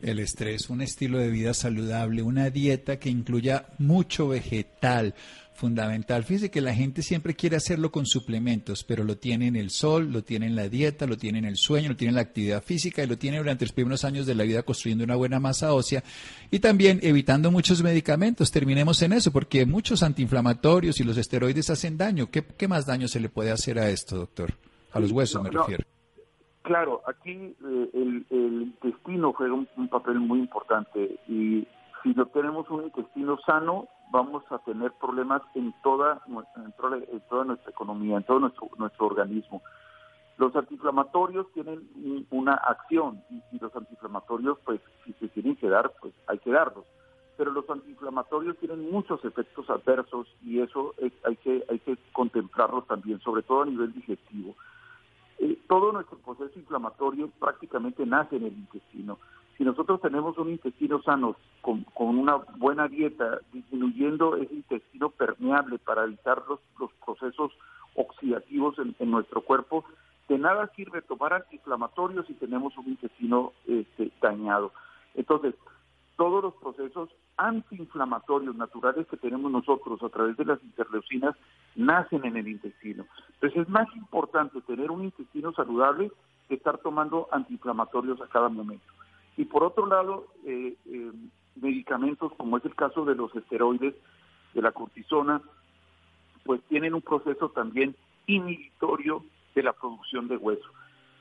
[0.00, 5.14] El estrés, un estilo de vida saludable, una dieta que incluya mucho vegetal,
[5.56, 6.24] fundamental.
[6.24, 10.12] Fíjese que la gente siempre quiere hacerlo con suplementos, pero lo tiene en el sol,
[10.12, 12.62] lo tiene en la dieta, lo tiene en el sueño, lo tiene en la actividad
[12.62, 15.72] física y lo tiene durante los primeros años de la vida construyendo una buena masa
[15.72, 16.04] ósea
[16.50, 18.52] y también evitando muchos medicamentos.
[18.52, 22.28] Terminemos en eso, porque muchos antiinflamatorios y los esteroides hacen daño.
[22.30, 24.52] ¿Qué, más daño se le puede hacer a esto, doctor?
[24.92, 25.84] A los huesos me refiero.
[26.66, 31.64] Claro, aquí eh, el, intestino juega un, papel muy importante y
[32.06, 38.18] si no tenemos un intestino sano, vamos a tener problemas en toda, en nuestra economía,
[38.18, 39.60] en todo nuestro, nuestro organismo.
[40.38, 41.80] Los antiinflamatorios tienen
[42.30, 46.84] una acción y, los antiinflamatorios, pues, si se tienen que dar, pues hay que darlos.
[47.36, 53.18] Pero los antiinflamatorios tienen muchos efectos adversos y eso hay que hay que contemplarlos también,
[53.20, 54.54] sobre todo a nivel digestivo.
[55.38, 59.18] Eh, todo nuestro proceso inflamatorio prácticamente nace en el intestino.
[59.56, 66.04] Si nosotros tenemos un intestino sano con, una buena dieta, disminuyendo ese intestino permeable para
[66.04, 66.60] evitar los,
[67.04, 67.52] procesos
[67.94, 69.84] oxidativos en, nuestro cuerpo,
[70.28, 74.72] de nada sirve tomar antiinflamatorios si tenemos un intestino este, dañado.
[75.14, 75.54] Entonces,
[76.16, 81.34] todos los procesos antiinflamatorios naturales que tenemos nosotros a través de las interleucinas
[81.76, 83.06] nacen en el intestino.
[83.34, 86.10] Entonces es más importante tener un intestino saludable
[86.48, 88.95] que estar tomando antiinflamatorios a cada momento.
[89.36, 91.12] Y por otro lado, eh, eh,
[91.56, 93.94] medicamentos como es el caso de los esteroides,
[94.54, 95.42] de la cortisona,
[96.44, 97.94] pues tienen un proceso también
[98.26, 100.68] inhibitorio de la producción de hueso.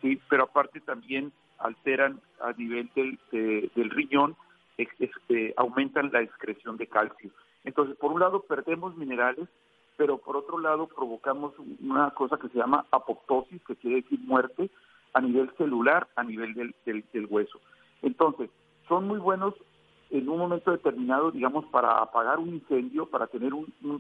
[0.02, 0.20] ¿sí?
[0.30, 4.36] Pero aparte también alteran a nivel del, del riñón
[4.78, 7.32] este, aumentan la excreción de calcio.
[7.64, 9.48] Entonces, por un lado perdemos minerales,
[9.98, 14.70] pero por otro lado provocamos una cosa que se llama apoptosis, que quiere decir muerte
[15.14, 17.60] a nivel celular, a nivel del, del, hueso.
[18.06, 18.52] Entonces,
[18.88, 19.56] son muy buenos
[20.12, 23.52] en un momento determinado, digamos, para apagar un incendio, para tener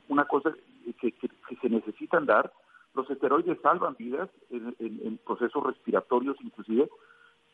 [0.07, 0.53] una cosa
[1.01, 1.13] que,
[1.61, 2.53] se necesitan dar.
[2.93, 6.87] Los esteroides salvan vidas en procesos respiratorios inclusive,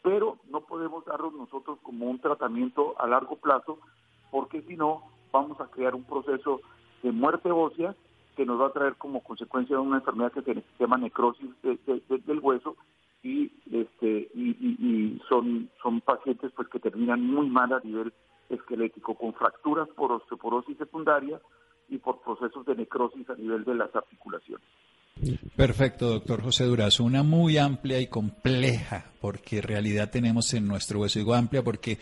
[0.03, 3.79] pero no podemos darlos nosotros como un tratamiento a largo plazo,
[4.29, 6.61] porque si no, vamos a crear un proceso
[7.01, 7.95] de muerte ósea
[8.35, 12.75] que nos va a traer como consecuencia una enfermedad que se llama necrosis del hueso
[13.23, 18.13] y este y, son son pacientes pues que terminan muy mal a nivel
[18.49, 21.39] esquelético con fracturas por osteoporosis secundaria
[21.89, 24.65] y por procesos de necrosis a nivel de las articulaciones.
[25.55, 27.03] Perfecto, doctor José Durazo.
[27.03, 31.99] Una muy amplia y compleja, porque en realidad tenemos en nuestro hueso, digo amplia porque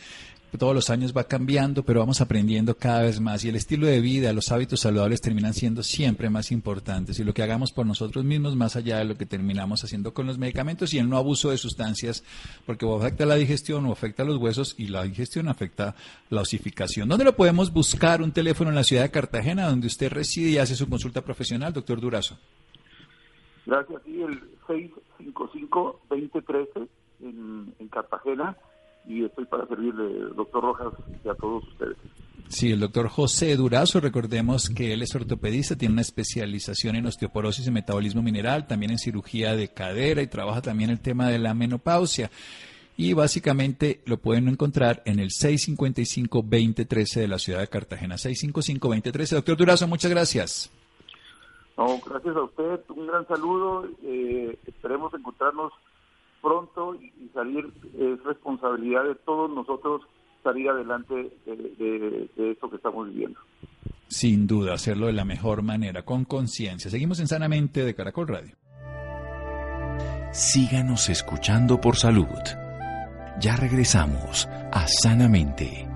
[0.57, 4.01] todos los años va cambiando, pero vamos aprendiendo cada vez más y el estilo de
[4.01, 8.25] vida, los hábitos saludables terminan siendo siempre más importantes y lo que hagamos por nosotros
[8.25, 11.51] mismos más allá de lo que terminamos haciendo con los medicamentos y el no abuso
[11.51, 12.23] de sustancias,
[12.65, 15.95] porque o afecta la digestión o afecta los huesos y la digestión afecta
[16.29, 17.09] la osificación.
[17.09, 18.21] ¿Dónde lo podemos buscar?
[18.21, 21.73] Un teléfono en la ciudad de Cartagena, donde usted reside y hace su consulta profesional,
[21.73, 22.37] doctor Durazo.
[23.65, 26.87] Gracias, sí, el 655-2013
[27.21, 28.55] en, en Cartagena
[29.09, 30.93] y estoy para servirle, doctor Rojas,
[31.25, 31.97] y a todos ustedes.
[32.47, 37.67] Sí, el doctor José Durazo, recordemos que él es ortopedista, tiene una especialización en osteoporosis
[37.67, 41.53] y metabolismo mineral, también en cirugía de cadera y trabaja también el tema de la
[41.53, 42.29] menopausia.
[42.97, 48.15] Y básicamente lo pueden encontrar en el 655-2013 de la ciudad de Cartagena.
[48.15, 49.35] 655-2013.
[49.35, 50.71] Doctor Durazo, muchas gracias.
[51.77, 53.87] No, gracias a usted, un gran saludo.
[54.03, 55.71] Eh, esperemos encontrarnos
[56.41, 60.01] pronto y salir, es responsabilidad de todos nosotros
[60.43, 61.13] salir adelante
[61.45, 63.39] de, esto que estamos viviendo.
[64.07, 66.89] Sin duda, hacerlo de la mejor manera, con conciencia.
[66.89, 68.55] Seguimos en Sanamente de Caracol Radio.
[70.31, 72.27] Síganos escuchando por salud.
[73.39, 75.87] Ya regresamos a Sanamente.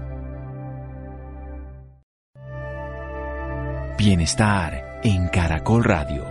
[3.98, 6.26] Bienestar en Caracol Radio.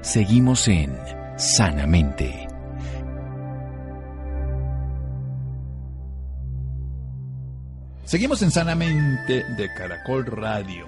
[0.00, 0.96] Seguimos en
[1.36, 2.51] Sanamente.
[8.12, 10.86] Seguimos en Sanamente de Caracol Radio.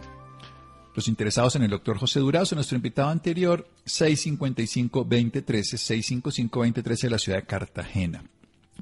[0.95, 7.39] Los interesados en el doctor José Durazo, nuestro invitado anterior, 655-2013, 655-2013 de la ciudad
[7.39, 8.25] de Cartagena.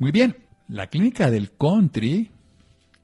[0.00, 2.33] Muy bien, la clínica del Country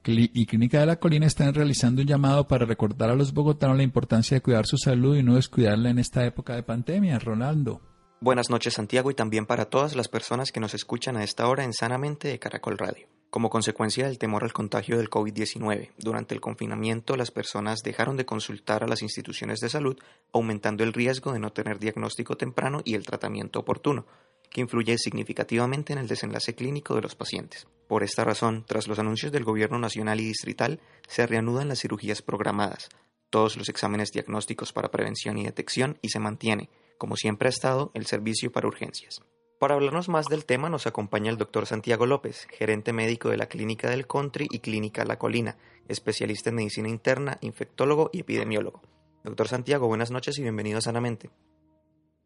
[0.04, 3.84] y Clínica de la Colina están realizando un llamado para recordar a los bogotanos la
[3.84, 7.16] importancia de cuidar su salud y no descuidarla en esta época de pandemia.
[7.20, 7.80] Ronaldo.
[8.20, 11.62] Buenas noches Santiago y también para todas las personas que nos escuchan a esta hora
[11.62, 13.06] en Sanamente de Caracol Radio.
[13.30, 18.24] Como consecuencia del temor al contagio del COVID-19, durante el confinamiento las personas dejaron de
[18.24, 19.98] consultar a las instituciones de salud,
[20.32, 24.06] aumentando el riesgo de no tener diagnóstico temprano y el tratamiento oportuno,
[24.50, 27.66] que influye significativamente en el desenlace clínico de los pacientes.
[27.86, 32.22] Por esta razón, tras los anuncios del Gobierno nacional y distrital, se reanudan las cirugías
[32.22, 32.88] programadas,
[33.28, 37.90] todos los exámenes diagnósticos para prevención y detección y se mantiene, como siempre ha estado,
[37.92, 39.20] el servicio para urgencias.
[39.58, 43.46] Para hablarnos más del tema nos acompaña el doctor Santiago López, gerente médico de la
[43.46, 45.56] Clínica del Country y Clínica La Colina,
[45.88, 48.82] especialista en medicina interna, infectólogo y epidemiólogo.
[49.24, 51.30] Doctor Santiago, buenas noches y bienvenido Sanamente.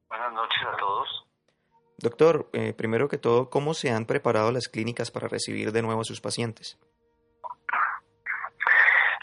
[0.08, 1.26] Buenas noches a todos.
[1.96, 6.02] Doctor, eh, primero que todo, ¿cómo se han preparado las clínicas para recibir de nuevo
[6.02, 6.78] a sus pacientes?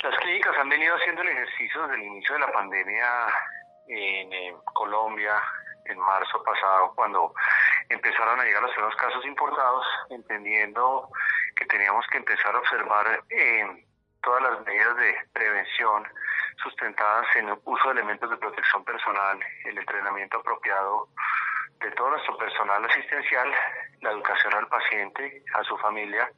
[0.02, 3.28] Las clínicas han venido haciendo el ejercicio desde el inicio de la pandemia
[3.88, 5.40] en eh, Colombia,
[5.90, 7.34] en marzo pasado, cuando
[7.90, 11.10] empezaron a llegar los primeros casos importados, entendiendo
[11.56, 13.24] que teníamos que empezar a observar
[14.22, 16.08] todas las medidas de prevención
[16.64, 21.08] sustentadas en el uso de elementos de protección personal, el entrenamiento apropiado
[21.80, 23.54] de todo nuestro personal asistencial,
[24.02, 26.30] la educación al paciente, a su familia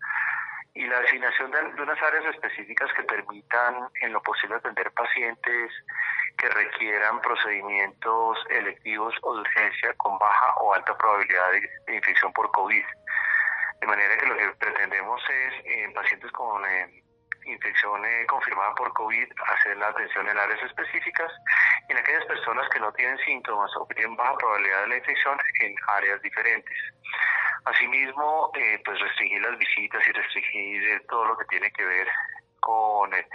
[0.73, 5.71] y la designación de, unas áreas específicas que permitan en lo posible atender pacientes
[6.37, 11.51] que requieran procedimientos electivos o de urgencia con baja o alta probabilidad
[11.87, 12.83] de, infección por COVID.
[13.81, 17.03] De manera que lo que pretendemos es en pacientes con eh,
[17.45, 21.31] infección eh, confirmada por COVID hacer la atención en áreas específicas
[21.89, 25.37] y en aquellas personas que no tienen síntomas o tienen baja probabilidad de la infección
[25.61, 26.77] en áreas diferentes.
[27.65, 32.07] Asimismo, eh, pues restringir las visitas y restringir todo lo que tiene que ver
[32.59, 33.27] con eh,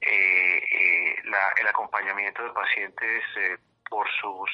[0.00, 1.16] eh,
[1.58, 3.56] el acompañamiento de pacientes eh,
[3.88, 4.50] por sus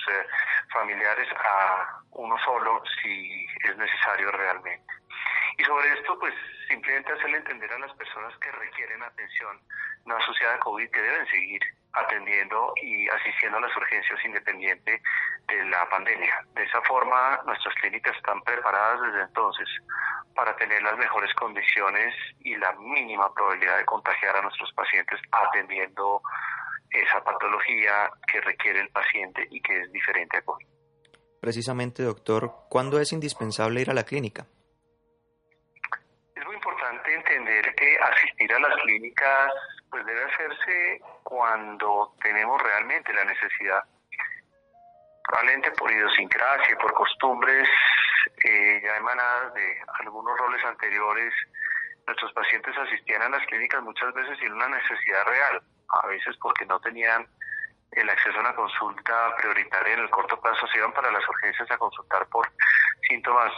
[0.73, 4.95] familiares a uno solo si es necesario realmente.
[5.59, 6.35] Y sobre esto, pues
[6.69, 9.61] simplemente hacerle entender a las personas que requieren atención
[10.05, 15.03] no asociada a COVID que deben seguir atendiendo y asistiendo a las urgencias independiente
[15.49, 16.45] de la pandemia.
[16.55, 19.69] De esa forma, nuestras clínicas están preparadas desde entonces
[20.35, 26.23] para tener las mejores condiciones y la mínima probabilidad de contagiar a nuestros pacientes atendiendo
[26.91, 30.67] esa patología que requiere el paciente y que es diferente a COVID.
[31.41, 34.47] Precisamente, doctor, ¿cuándo es indispensable ir a la clínica?
[36.35, 39.53] Es muy importante entender que asistir a las clínicas
[39.93, 43.83] pues debe hacerse cuando tenemos realmente la necesidad.
[45.23, 47.69] Probablemente por idiosincrasia, por costumbres
[48.43, 51.35] eh, ya emanadas de algunos roles anteriores,
[52.07, 56.65] nuestros pacientes asistían a las clínicas muchas veces sin una necesidad real, a veces porque
[56.65, 57.29] no tenían
[57.90, 61.71] el acceso a una consulta prioritaria en el corto plazo, se iban para las urgencias
[61.71, 62.51] a consultar por
[63.07, 63.53] síntomas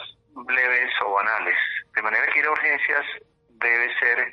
[0.48, 1.56] leves o banales.
[1.94, 3.06] De manera que ir a urgencias
[3.50, 4.32] debe ser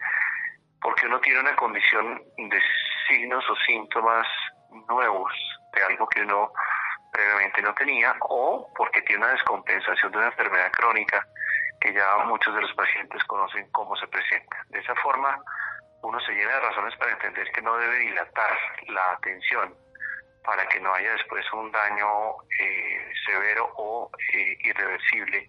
[0.81, 2.61] porque uno tiene una condición de
[3.07, 4.27] signos o síntomas
[4.87, 5.31] nuevos
[5.73, 6.51] de algo que uno
[7.11, 11.25] previamente no tenía o porque tiene una descompensación de una enfermedad crónica
[11.79, 14.57] que ya muchos de los pacientes conocen cómo se presenta.
[14.69, 15.37] De esa forma,
[16.03, 18.57] uno se llena de razones para entender que no debe dilatar
[18.87, 19.75] la atención
[20.43, 22.07] para que no haya después un daño
[22.59, 25.47] eh, severo o eh, irreversible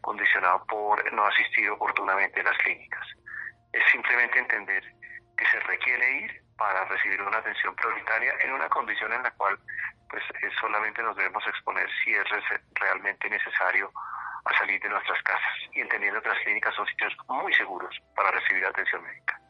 [0.00, 3.06] condicionado por no asistir oportunamente a las clínicas.
[3.72, 4.82] Es simplemente entender
[5.36, 9.58] que se requiere ir para recibir una atención prioritaria en una condición en la cual
[10.10, 12.24] pues eh, solamente nos debemos exponer si es
[12.74, 13.90] realmente necesario
[14.44, 18.30] a salir de nuestras casas y entendiendo que las clínicas son sitios muy seguros para
[18.30, 19.40] recibir atención médica.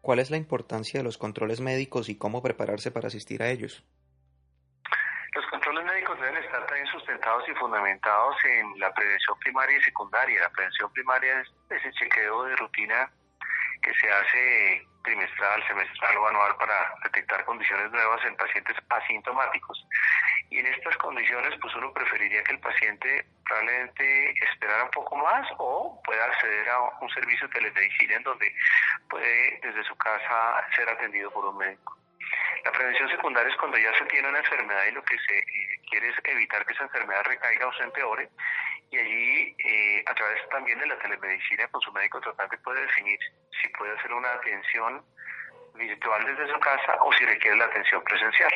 [0.00, 3.84] ¿Cuál es la importancia de los controles médicos y cómo prepararse para asistir a ellos?
[5.34, 10.42] Los controles médicos deben estar también sustentados y fundamentados en la prevención primaria y secundaria.
[10.42, 13.10] La prevención primaria es ese chequeo de rutina
[13.82, 19.86] que se hace trimestral, semestral o anual para detectar condiciones nuevas en pacientes asintomáticos.
[20.50, 25.48] Y en estas condiciones, pues uno preferiría que el paciente probablemente esperara un poco más
[25.58, 28.54] o pueda acceder a un servicio de telemedicina en donde
[29.08, 32.01] puede desde su casa ser atendido por un médico.
[32.64, 35.80] La prevención secundaria es cuando ya se tiene una enfermedad y lo que se eh,
[35.90, 38.28] quiere es evitar que esa enfermedad recaiga o se empeore
[38.90, 43.18] y allí eh, a través también de la telemedicina con su médico tratante puede definir
[43.60, 45.02] si puede hacer una atención
[45.74, 48.52] virtual desde su casa o si requiere la atención presencial.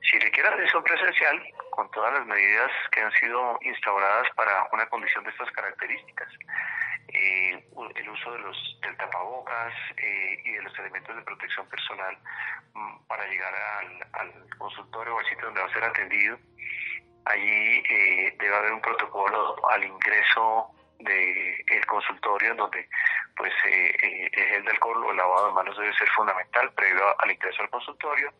[0.00, 5.24] Si requiere atención presencial, con todas las medidas que han sido instauradas para una condición
[5.24, 6.28] de estas características,
[7.08, 12.16] eh, el uso de los, del tapabocas eh, y de los elementos de protección personal
[12.74, 16.38] mm, para llegar al, al consultorio o al sitio donde va a ser atendido,
[17.28, 22.88] Allí eh, debe haber un protocolo al ingreso del el consultorio en donde
[23.36, 26.72] pues eh, eh, el gel de alcohol o el lavado de manos debe ser fundamental
[26.72, 28.32] previo al ingreso al consultorio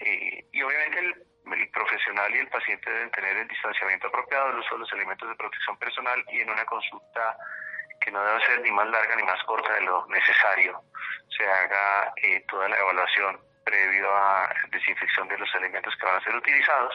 [0.00, 4.74] eh, y obviamente el, profesional y el paciente deben tener el distanciamiento apropiado, el uso
[4.74, 7.36] de los elementos de protección personal y en una consulta
[8.06, 10.80] que no debe ser ni más larga ni más corta de lo necesario
[11.36, 12.14] se haga
[12.48, 16.94] toda la evaluación previo a desinfección de los elementos que van a ser utilizados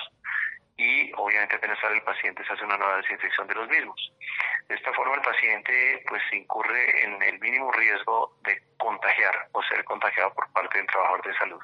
[0.77, 4.13] y obviamente apenas sale el paciente se hace una nueva desinfección de los mismos.
[4.69, 9.83] De esta forma el paciente pues incurre en el mínimo riesgo de contagiar o ser
[9.83, 11.61] contagiado por parte del trabajador de salud.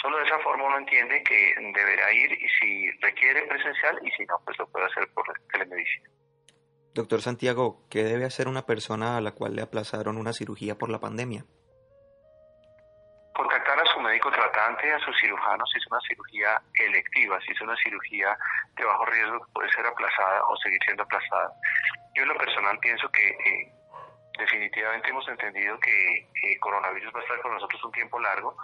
[0.00, 4.24] Solo de esa forma uno entiende que deberá ir y si requiere presencial y si
[4.26, 6.08] no pues lo puede hacer por telemedicina.
[6.94, 10.90] Doctor Santiago, ¿qué debe hacer una persona a la cual le aplazaron una cirugía por
[10.90, 11.44] la pandemia?
[13.38, 17.60] contactar a su médico tratante, a su cirujano si es una cirugía electiva, si es
[17.60, 18.36] una cirugía
[18.76, 21.52] de bajo riesgo puede ser aplazada o seguir siendo aplazada.
[22.14, 23.72] Yo en lo personal pienso que eh,
[24.38, 28.56] definitivamente hemos entendido que el coronavirus va a estar con nosotros un tiempo largo,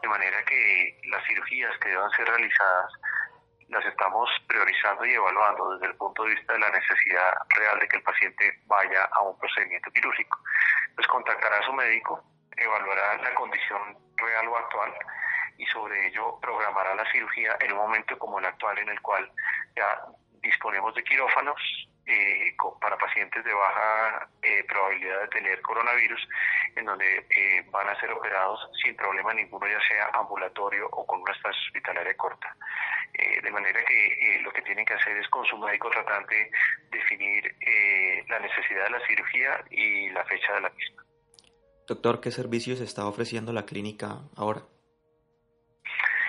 [0.00, 2.92] de manera que las cirugías que deban ser realizadas
[3.72, 7.88] las estamos priorizando y evaluando desde el punto de vista de la necesidad real de
[7.88, 10.38] que el paciente vaya a un procedimiento quirúrgico.
[10.94, 12.22] Pues contactará a su médico,
[12.56, 14.92] evaluará la condición real o actual
[15.56, 19.30] y sobre ello programará la cirugía en un momento como el actual en el cual
[19.74, 20.04] ya
[20.42, 26.28] disponemos de quirófanos eh, para pacientes de baja eh, probabilidad de tener coronavirus,
[26.74, 31.20] en donde eh, van a ser operados sin problema ninguno, ya sea ambulatorio o con
[31.20, 32.56] una estancia hospitalaria corta.
[33.12, 36.50] de manera que lo que tienen que hacer es con su médico tratante
[36.90, 37.54] definir
[38.28, 41.02] la necesidad de la cirugía y la fecha de la misma.
[41.86, 44.62] Doctor, ¿qué servicios está ofreciendo la clínica ahora?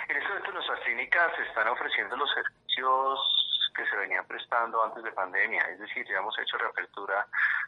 [0.09, 3.42] En este momento nuestras clínicas están ofreciendo los servicios
[3.73, 7.27] que se venían prestando antes de pandemia, es decir, ya hemos hecho reapertura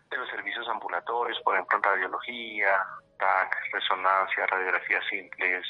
[0.10, 2.80] de los servicios ambulatorios, por ejemplo, radiología,
[3.18, 5.66] TAC, resonancia, radiografías simples,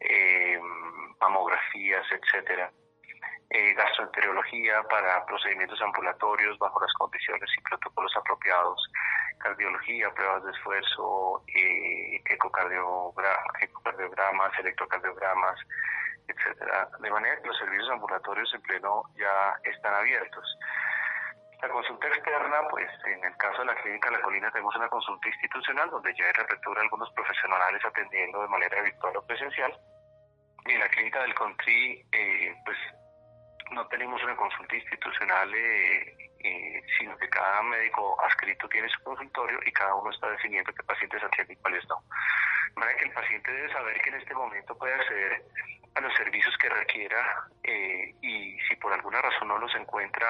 [0.00, 0.58] eh,
[1.20, 2.70] mamografías, etcétera.
[3.50, 8.90] Eh, gastroenterología para procedimientos ambulatorios bajo las condiciones y protocolos apropiados
[9.38, 15.58] cardiología, pruebas de esfuerzo, eh, ecocardiogramas, electrocardiogramas,
[16.28, 16.88] etcétera.
[17.00, 20.58] De manera que los servicios ambulatorios en pleno ya están abiertos.
[21.62, 25.28] La consulta externa, pues en el caso de la clínica La Colina tenemos una consulta
[25.28, 29.74] institucional donde ya hay reapertura algunos profesionales atendiendo de manera virtual o presencial.
[30.66, 32.76] Y en la clínica del Country, eh, pues
[33.70, 39.58] no tenemos una consulta institucional eh, eh, sino que cada médico adscrito tiene su consultorio
[39.64, 41.96] y cada uno está definiendo qué pacientes atiende y cuáles no.
[42.74, 45.42] De manera que el paciente debe saber que en este momento puede acceder
[45.94, 50.26] a los servicios que requiera eh, y si por alguna razón no los encuentra,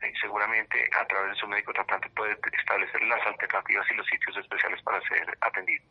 [0.00, 4.36] eh, seguramente a través de su médico tratante puede establecer las alternativas y los sitios
[4.36, 5.84] especiales para ser atendido.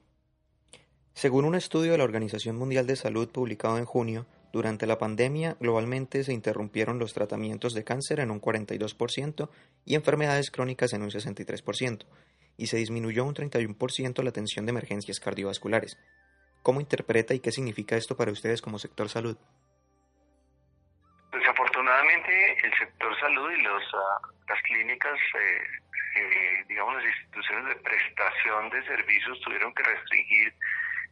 [1.14, 5.58] Según un estudio de la Organización Mundial de Salud publicado en junio, durante la pandemia
[5.60, 9.50] globalmente se interrumpieron los tratamientos de cáncer en un 42%
[9.86, 12.06] y enfermedades crónicas en un 63%,
[12.58, 15.98] y se disminuyó un 31% la atención de emergencias cardiovasculares.
[16.62, 19.38] ¿Cómo interpreta y qué significa esto para ustedes como sector salud?
[21.32, 25.62] Desafortunadamente, el sector salud y los, ah, las clínicas, eh,
[26.16, 30.54] eh, digamos, las instituciones de prestación de servicios tuvieron que restringir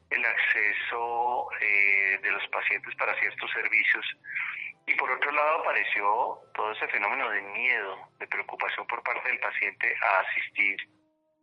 [0.10, 4.06] el acceso eh, de los pacientes para ciertos servicios.
[4.88, 9.39] Y por otro lado apareció todo ese fenómeno de miedo, de preocupación por parte del
[9.39, 10.78] paciente a asistir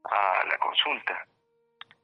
[0.05, 1.27] a la consulta.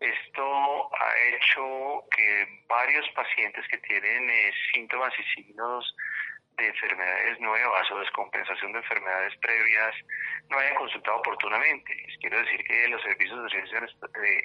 [0.01, 5.95] Esto ha hecho que varios pacientes que tienen eh, síntomas y signos
[6.57, 9.95] de enfermedades nuevas o descompensación de enfermedades previas
[10.51, 12.07] no hayan consultado oportunamente.
[12.21, 13.79] Quiero decir que los servicios de urgencia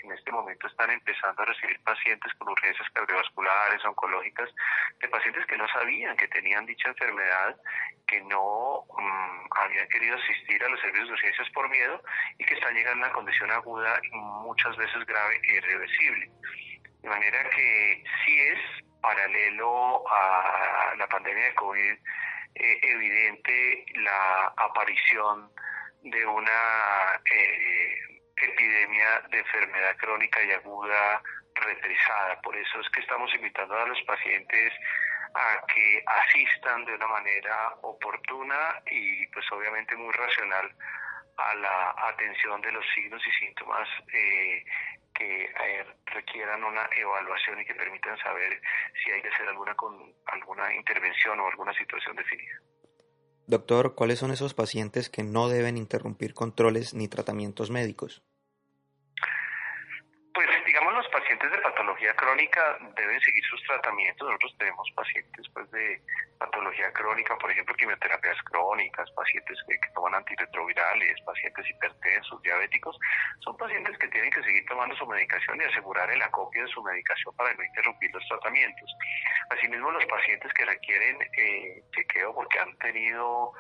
[0.04, 4.50] en este momento están empezando a recibir pacientes con urgencias cardiovasculares, oncológicas,
[5.00, 7.56] de pacientes que no sabían que tenían dicha enfermedad,
[8.08, 12.02] que no mm, habían querido asistir a los servicios de urgencias por miedo
[12.38, 16.30] y que están llegando a una condición aguda y muchas veces grave e irreversible.
[17.02, 18.60] De manera que sí es
[19.06, 21.94] paralelo a la pandemia de COVID
[22.56, 25.52] eh, evidente la aparición
[26.02, 27.96] de una eh,
[28.38, 31.22] epidemia de enfermedad crónica y aguda
[31.54, 32.42] retrizada.
[32.42, 34.74] Por eso es que estamos invitando a los pacientes
[35.36, 40.72] a que asistan de una manera oportuna y pues obviamente muy racional
[41.38, 44.64] a la atención de los signos y síntomas eh,
[45.18, 45.50] que
[46.06, 48.62] requieran una evaluación y que permitan saber
[49.04, 52.60] si hay que hacer alguna, con, alguna intervención o alguna situación definida.
[53.48, 58.24] Doctor, ¿cuáles son esos pacientes que no deben interrumpir controles ni tratamientos médicos?
[60.92, 64.28] Los pacientes de patología crónica deben seguir sus tratamientos.
[64.28, 66.02] Nosotros tenemos pacientes pues, de
[66.38, 72.98] patología crónica, por ejemplo, quimioterapias crónicas, pacientes que, toman antirretrovirales, pacientes hipertensos, diabéticos.
[73.40, 76.84] Son pacientes que tienen que seguir tomando su medicación y asegurar el acopio de su
[76.84, 78.96] medicación para no interrumpir los tratamientos.
[79.50, 83.54] Asimismo, los pacientes que requieren eh, chequeo porque han tenido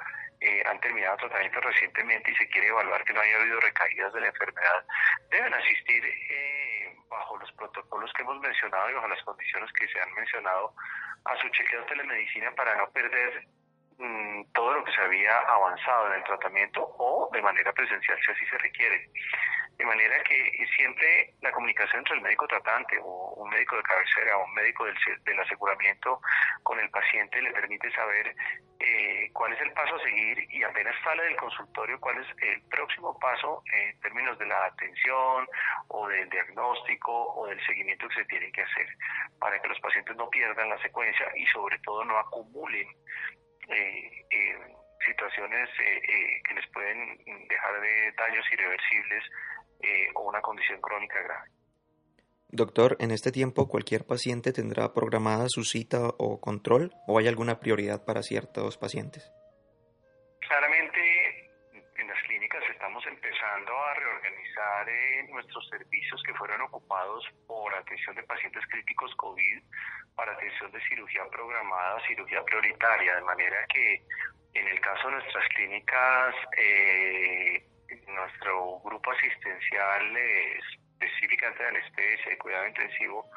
[0.45, 4.21] eh, han terminado tratamiento recientemente y se quiere evaluar que no haya habido recaídas de
[4.21, 4.85] la enfermedad,
[5.31, 9.99] deben asistir eh, bajo los protocolos que hemos mencionado y bajo las condiciones que se
[9.99, 10.73] han mencionado
[11.25, 13.47] a su chequeo de telemedicina para no perder
[13.97, 18.31] mm, todo lo que se había avanzado en el tratamiento o de manera presencial si
[18.31, 19.09] así se requiere.
[19.77, 24.37] De manera que siempre la comunicación entre el médico tratante o un médico de cabecera
[24.37, 26.21] o un médico del, del aseguramiento
[26.63, 28.33] con el paciente le permite saber
[28.79, 32.61] eh, cuál es el paso a seguir y apenas sale del consultorio cuál es el
[32.63, 35.47] próximo paso en términos de la atención
[35.87, 38.87] o del diagnóstico o del seguimiento que se tiene que hacer
[39.39, 42.87] para que los pacientes no pierdan la secuencia y sobre todo no acumulen
[45.05, 49.23] situaciones que les pueden dejar de daños irreversibles
[49.81, 51.49] eh, o una condición crónica grave.
[52.49, 57.59] Doctor, en este tiempo cualquier paciente tendrá programada su cita o control o hay alguna
[57.59, 59.31] prioridad para ciertos pacientes?
[64.25, 69.61] Reorganizar eh, nuestros servicios que fueron ocupados por atención de pacientes críticos COVID
[70.15, 74.01] para atención de cirugía programada, cirugía prioritaria, de manera que
[74.53, 77.65] en el caso de nuestras clínicas eh,
[78.07, 83.29] nuestro grupo asistencial específicamente de anestesia y cuidado intensivo,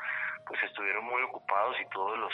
[0.46, 2.32] pues estuvieron muy ocupados y todos los,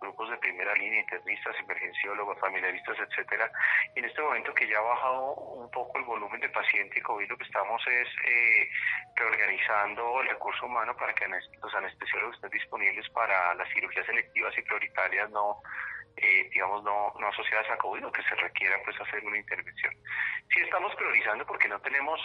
[0.00, 3.50] grupos de primera línea, internistas, emergenciólogos, familiaristas, etcétera.
[3.94, 7.02] Y en este momento que ya ha bajado un poco el volumen de paciente y
[7.02, 8.68] COVID, lo que estamos es eh,
[9.16, 14.62] reorganizando el recurso humano para que los anestesiólogos estén disponibles para las cirugías selectivas y
[14.62, 15.62] prioritarias no
[16.16, 19.94] eh, digamos, no, no asociadas a COVID o que se requiera pues hacer una intervención.
[20.52, 22.20] Sí estamos priorizando porque no tenemos,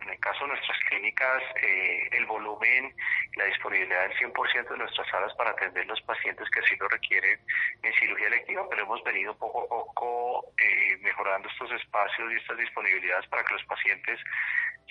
[0.00, 2.94] en el caso de nuestras clínicas, eh, el volumen,
[3.36, 7.38] la disponibilidad del 100% de nuestras salas para atender los pacientes que así lo requieren
[7.82, 12.58] en cirugía electiva, pero hemos venido poco a poco eh, mejorando estos espacios y estas
[12.58, 14.18] disponibilidades para que los pacientes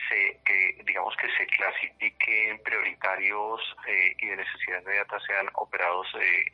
[0.08, 0.40] se,
[0.86, 3.62] digamos que se clasifiquen prioritarios
[4.18, 6.08] y de necesidad inmediata sean operados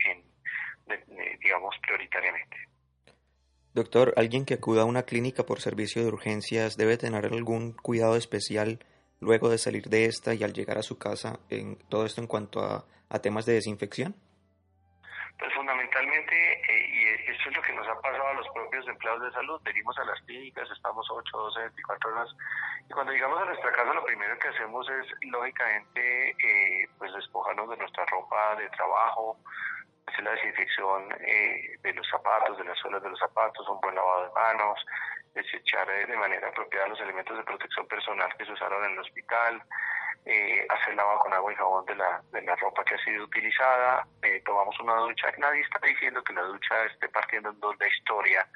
[0.06, 0.24] en
[1.40, 2.56] digamos, prioritariamente.
[3.76, 8.16] Doctor, ¿alguien que acuda a una clínica por servicio de urgencias debe tener algún cuidado
[8.16, 8.78] especial
[9.20, 12.26] luego de salir de esta y al llegar a su casa en todo esto en
[12.26, 12.86] cuanto a,
[13.20, 14.16] temas de desinfección?
[15.38, 19.24] Pues fundamentalmente, eh, y esto es lo que nos ha pasado a los propios empleados
[19.24, 22.28] de salud, venimos a las clínicas, estamos 8, 12, 24 horas,
[22.88, 27.68] y cuando llegamos a nuestra casa lo primero que hacemos es, lógicamente, eh, pues despojarnos
[27.68, 29.36] de nuestra ropa de trabajo,
[30.22, 34.24] la desinfección eh, de los zapatos, de las suelas de los zapatos, un buen lavado
[34.24, 34.86] de manos,
[35.36, 39.62] desechar de manera apropiada los elementos de protección personal que se usaron en el hospital,
[40.24, 43.24] eh, hacer lavado con agua y jabón de la, de la ropa que ha sido
[43.24, 45.30] utilizada, eh, tomamos una ducha.
[45.38, 48.48] Nadie está diciendo que la ducha esté partiendo en dos la historia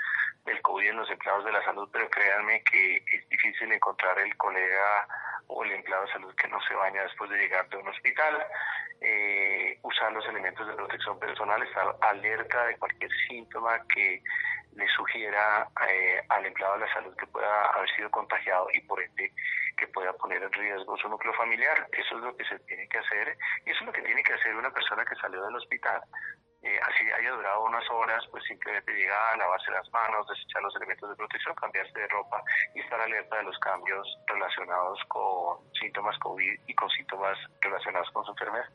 [0.44, 4.36] del COVID en los empleados de la salud, pero créanme que es difícil encontrar el
[4.36, 5.06] colega
[5.46, 8.46] o el empleado de salud que no se baña después de llegar de un hospital.
[9.02, 14.22] Eh, usar los elementos de protección personal, estar alerta de cualquier síntoma que
[14.72, 19.02] le sugiera eh, al empleado de la salud que pueda haber sido contagiado y por
[19.02, 19.32] ende
[19.76, 21.88] que pueda poner en riesgo su núcleo familiar.
[21.92, 24.34] Eso es lo que se tiene que hacer y eso es lo que tiene que
[24.34, 26.02] hacer una persona que salió del hospital.
[26.62, 31.08] Eh, así haya durado unas horas, pues simplemente llegar, lavarse las manos, desechar los elementos
[31.08, 32.42] de protección, cambiarse de ropa
[32.74, 38.24] y estar alerta de los cambios relacionados con síntomas COVID y con síntomas relacionados con
[38.26, 38.68] su enfermedad.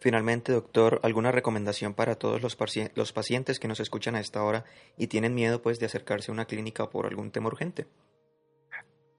[0.00, 2.56] Finalmente, doctor, ¿alguna recomendación para todos los,
[2.94, 4.64] los pacientes que nos escuchan a esta hora
[4.96, 7.86] y tienen miedo pues de acercarse a una clínica por algún tema urgente?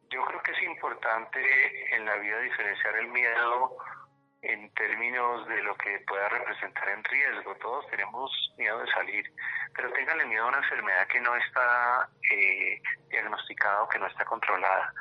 [0.09, 3.77] Yo creo que es importante en la vida diferenciar el miedo
[4.41, 7.55] en términos de lo que pueda representar en riesgo.
[7.55, 9.33] Todos tenemos miedo de salir,
[9.75, 14.23] pero tenganle miedo a una enfermedad que no está eh, diagnosticada o que no está
[14.23, 14.93] controlada.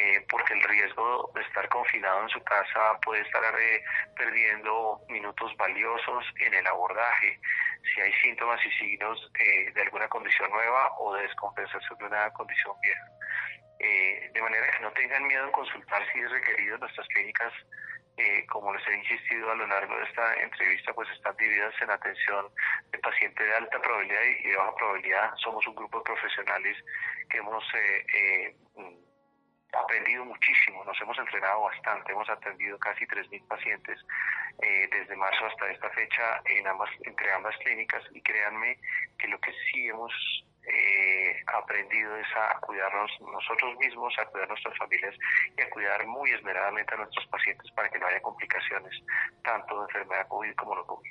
[0.00, 3.84] Eh, porque el riesgo de estar confinado en su casa puede estar eh,
[4.16, 7.38] perdiendo minutos valiosos en el abordaje,
[7.82, 12.30] si hay síntomas y signos eh, de alguna condición nueva o de descompensación de una
[12.32, 13.04] condición vieja.
[14.32, 16.78] de manera que no tengan miedo en consultar si es requerido.
[16.78, 17.52] Nuestras clínicas,
[18.48, 22.46] como les he insistido a lo largo de esta entrevista, pues están divididas en atención
[22.90, 25.34] de pacientes de alta probabilidad y de baja probabilidad.
[25.36, 26.76] Somos un grupo de profesionales
[27.28, 27.64] que hemos
[29.72, 33.98] aprendido muchísimo, nos hemos entrenado bastante, hemos atendido casi 3.000 pacientes
[34.62, 38.78] eh, desde marzo hasta esta fecha en ambas, entre ambas clínicas y créanme
[39.18, 40.12] que lo que sí hemos
[40.66, 45.14] eh, aprendido es a cuidarnos nosotros mismos, a cuidar nuestras familias
[45.56, 48.92] y a cuidar muy esmeradamente a nuestros pacientes para que no haya complicaciones
[49.42, 51.10] tanto de enfermedad COVID como no COVID.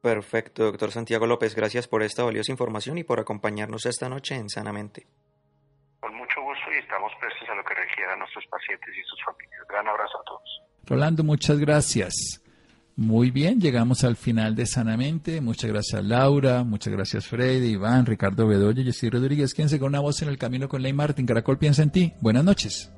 [0.00, 4.48] Perfecto, doctor Santiago López, gracias por esta valiosa información y por acompañarnos esta noche en
[4.48, 5.06] Sanamente
[7.12, 9.62] estamos a lo que requieran nuestros pacientes y sus familias.
[9.68, 10.62] Gran abrazo a todos.
[10.86, 12.42] Rolando, muchas gracias.
[12.96, 15.42] Muy bien, llegamos al final de Sanamente.
[15.42, 19.52] Muchas gracias Laura, muchas gracias Freddy, Iván, Ricardo Bedoya, Jessy Rodríguez.
[19.52, 21.26] Quédense con una voz en el camino con Ley Martin.
[21.26, 22.14] Caracol piensa en ti.
[22.22, 22.95] Buenas noches.